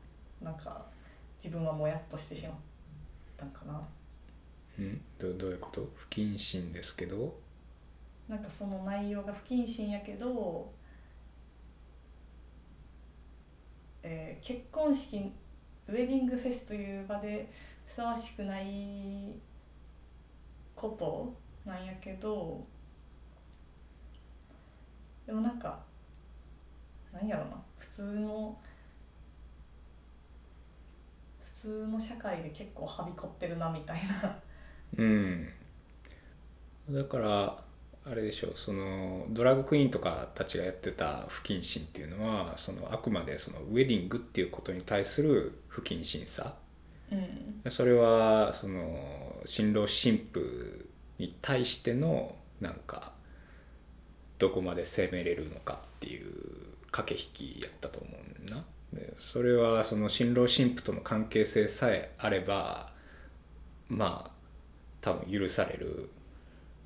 [0.42, 0.84] なんか
[1.42, 2.56] 自分はもやっとしてしまっ
[3.36, 3.80] たんかな。
[4.78, 5.88] うん、どどういうこと？
[5.96, 7.34] 不謹慎ですけど？
[8.28, 10.72] なんかその内容が不謹慎やけど、
[14.02, 15.16] えー結婚式
[15.88, 17.50] ウェディングフェスという場で
[17.86, 19.40] ふさわしくない
[20.74, 22.66] ことなんやけど
[25.26, 25.80] でもなんか
[27.12, 28.58] なんやろな普通の
[31.40, 34.38] 普通の社会で結構はびこってるなみたいな。
[34.96, 35.48] うん。
[36.90, 37.63] だから
[38.06, 46.54] あれでしょうそのドラッグクイーンとかたちがやってた不謹慎っていうのはそのあくまでそのウェディングっていうことに対する不謹慎さ
[47.10, 47.14] う
[47.68, 50.88] んそれはその新郎新婦
[51.18, 53.12] に対してのなんか
[54.38, 56.32] どこまで攻めれるのかっていう
[56.90, 58.64] 駆け引きやったと思うんだな。
[58.92, 62.92] でそれはその新郎新婦との関係性さえあれば
[63.88, 64.30] まあ
[65.00, 66.10] 多分許される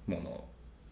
[0.07, 0.45] もの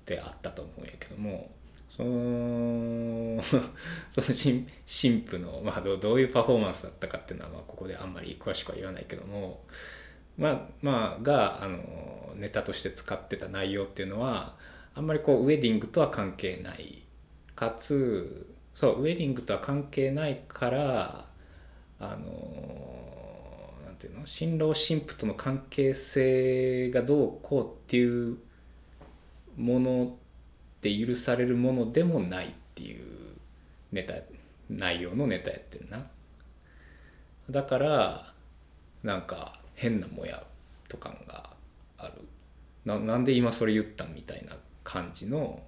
[0.06, 1.50] であったと思うんやけども
[1.94, 3.42] その
[4.10, 9.64] その新新婦の、まあ、どどういうパフォーマンスだったかっていうのは、まあ、ここであんまり詳しくは言わないけども
[10.38, 14.56] まあまあがあのネタとして使ってた内容っていうのは
[14.94, 17.02] あんまりこうウェディングとは関係ない。
[17.56, 21.26] かつそうウェディングとは関係ないから
[21.98, 28.36] あのなんていうの新郎新婦との関係性がどうこうっていう
[29.56, 30.16] もの
[30.82, 33.36] で許されるものでもないっていう
[33.92, 34.14] ネタ
[34.68, 36.06] 内容のネタやってんな。
[37.48, 38.32] だから
[39.02, 40.48] なんか変なもやっ
[40.88, 41.50] と感が
[41.98, 42.12] ある。
[42.84, 45.62] ななんで今それ言ったんみたいな感じの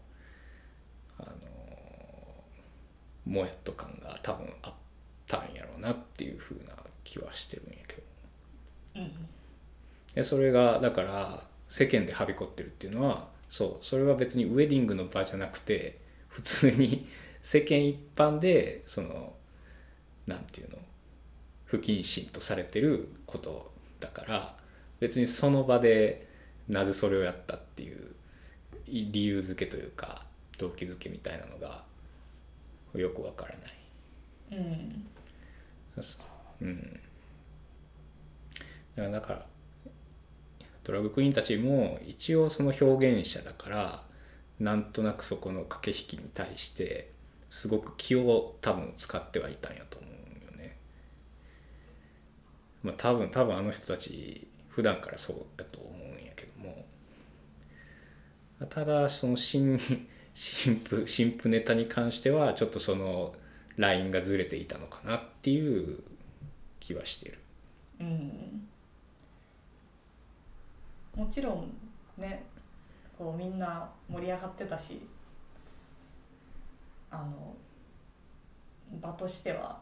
[1.19, 1.31] あの
[3.27, 4.73] もやっと感が多分あっ
[5.27, 6.73] たんやろうなっていう風な
[7.05, 8.03] 気はしてるんやけど。
[8.97, 9.13] うん。
[10.15, 17.07] でそれがだから世間ではびこってるっていうのはそうそれは別にウェディングの場じゃなくて普通に
[17.41, 19.33] 世間一般でその
[20.27, 20.79] なんていうの
[21.65, 24.55] 不謹慎とされてることだから
[25.01, 26.29] 別にその場で
[26.69, 28.15] なぜそれをやったっていう
[28.87, 30.23] い理由付けというか
[30.59, 31.85] 動機づけみたいなのが
[32.95, 33.75] よくわからない。
[36.61, 37.01] うん
[38.97, 39.47] うん、だから
[40.89, 44.03] ドラグクイーンたちも一応その表現者だから
[44.59, 47.13] なんとなくそこの駆け引きに対して
[47.51, 50.79] すごく気を多分使ってはいたんやと思うよね。
[52.83, 56.87] まあ多分多分あの人たち普段からそうだと思うんやけども
[58.71, 59.79] ただその新
[60.33, 63.37] 新婦新婦ネタに関してはちょっとその
[63.77, 66.03] ラインがずれていたのかなっていう
[66.81, 67.39] 気はしてる。
[68.01, 68.68] うん
[71.19, 71.77] もちろん
[72.17, 72.45] ね
[73.19, 75.05] こうみんな盛り上がってたし
[77.11, 77.57] あの
[79.01, 79.81] 場としては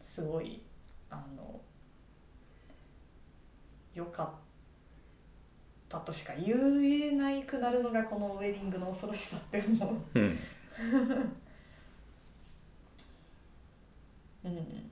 [0.00, 0.62] すごい
[1.10, 1.60] あの
[3.94, 4.28] 良かっ
[5.88, 6.54] たとしか言
[7.08, 10.18] えないくなるのがこのウェディングの恐ろしさって思う。
[10.18, 10.38] うん
[14.44, 14.90] うん、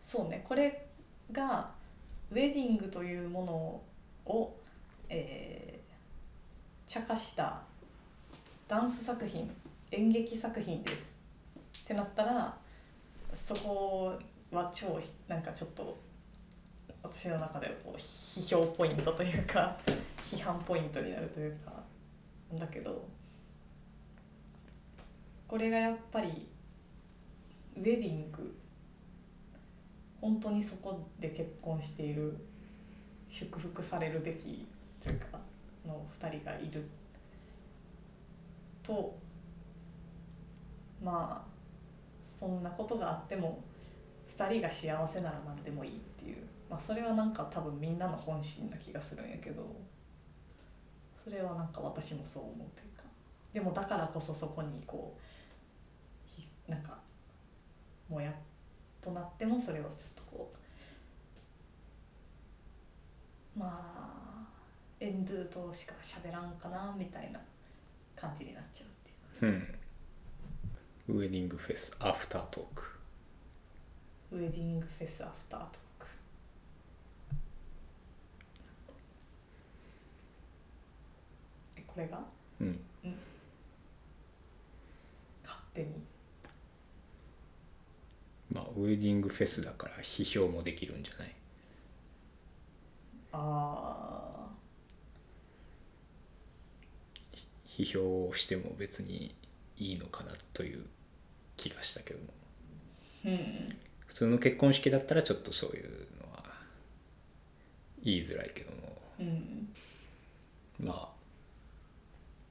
[0.00, 0.88] そうねこれ
[1.30, 1.70] が
[2.32, 3.80] ウェディングというもの
[4.24, 4.55] を、
[5.08, 7.62] えー、茶化した
[8.68, 9.50] ダンス作品
[9.92, 11.14] 演劇作品です。
[11.82, 12.56] ってなったら
[13.32, 14.18] そこ
[14.50, 14.98] は超
[15.28, 15.96] なんかちょっと
[17.02, 19.76] 私の中ではこう批評ポイントというか
[20.22, 21.72] 批判ポイントになるというか
[22.54, 23.04] だけど
[25.46, 26.48] これがやっぱり
[27.76, 28.56] ウェディング
[30.20, 32.36] 本当にそこで結婚している
[33.28, 34.66] 祝福されるべき
[35.06, 35.38] というか
[35.86, 36.84] の2人がいる
[38.82, 39.16] と
[41.02, 41.56] まあ
[42.24, 43.62] そんなことがあっても
[44.26, 46.38] 2人が幸せなら何でもいいっていう、
[46.68, 49.64] まあ、それはなんか多分みんなの本心な気がするんやけど
[51.14, 53.04] それはなんか私もそう思うというか。
[53.52, 55.16] でもだからこそそこにこ
[56.68, 56.98] うなんか
[58.08, 58.34] もやっ
[59.00, 60.52] となってもそれをちょっとこ
[63.56, 63.95] うまあ
[64.98, 67.40] エンドゥとしか喋らんかなみたいな
[68.14, 68.90] 感じになっちゃうっ
[69.40, 69.52] ていう。
[71.08, 71.18] うん。
[71.18, 72.98] ウェディングフェスアフタートーク。
[74.32, 75.70] ウェディングフェスアフタートー
[76.00, 76.06] ク。
[81.76, 82.18] えこれが？
[82.60, 82.80] うん。
[85.44, 86.02] 勝手に。
[88.50, 91.34] まあウェディングフェスだから批評もできるんじゃない？
[93.32, 94.48] あ
[97.76, 99.34] 批評をしても別に
[99.76, 100.84] いいのかなという
[101.56, 102.26] 気がしたけども。
[103.24, 103.76] ーうん。
[104.06, 105.84] 普通の結婚式だったらちょっとそういう
[106.22, 106.44] のは
[108.02, 108.76] 言いづらいけども。
[109.20, 109.68] うん。
[110.80, 111.08] まあ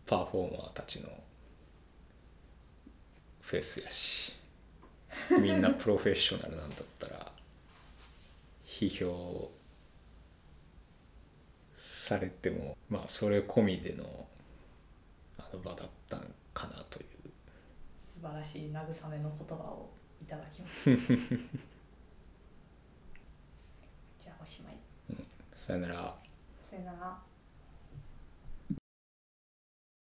[0.06, 1.10] パフォーマーたちの
[3.42, 4.36] フェスやし
[5.42, 7.32] みんなプロフェッショナルなんだったら
[8.68, 9.52] 批評
[11.76, 14.06] されてもまあそれ込みでの
[15.56, 17.08] あの場だったんかなという。
[17.94, 19.90] 素晴らしい慰めの言葉を
[20.22, 24.78] いただきます じゃあおしまい。
[25.54, 26.16] さよなら。
[26.62, 27.18] さよなら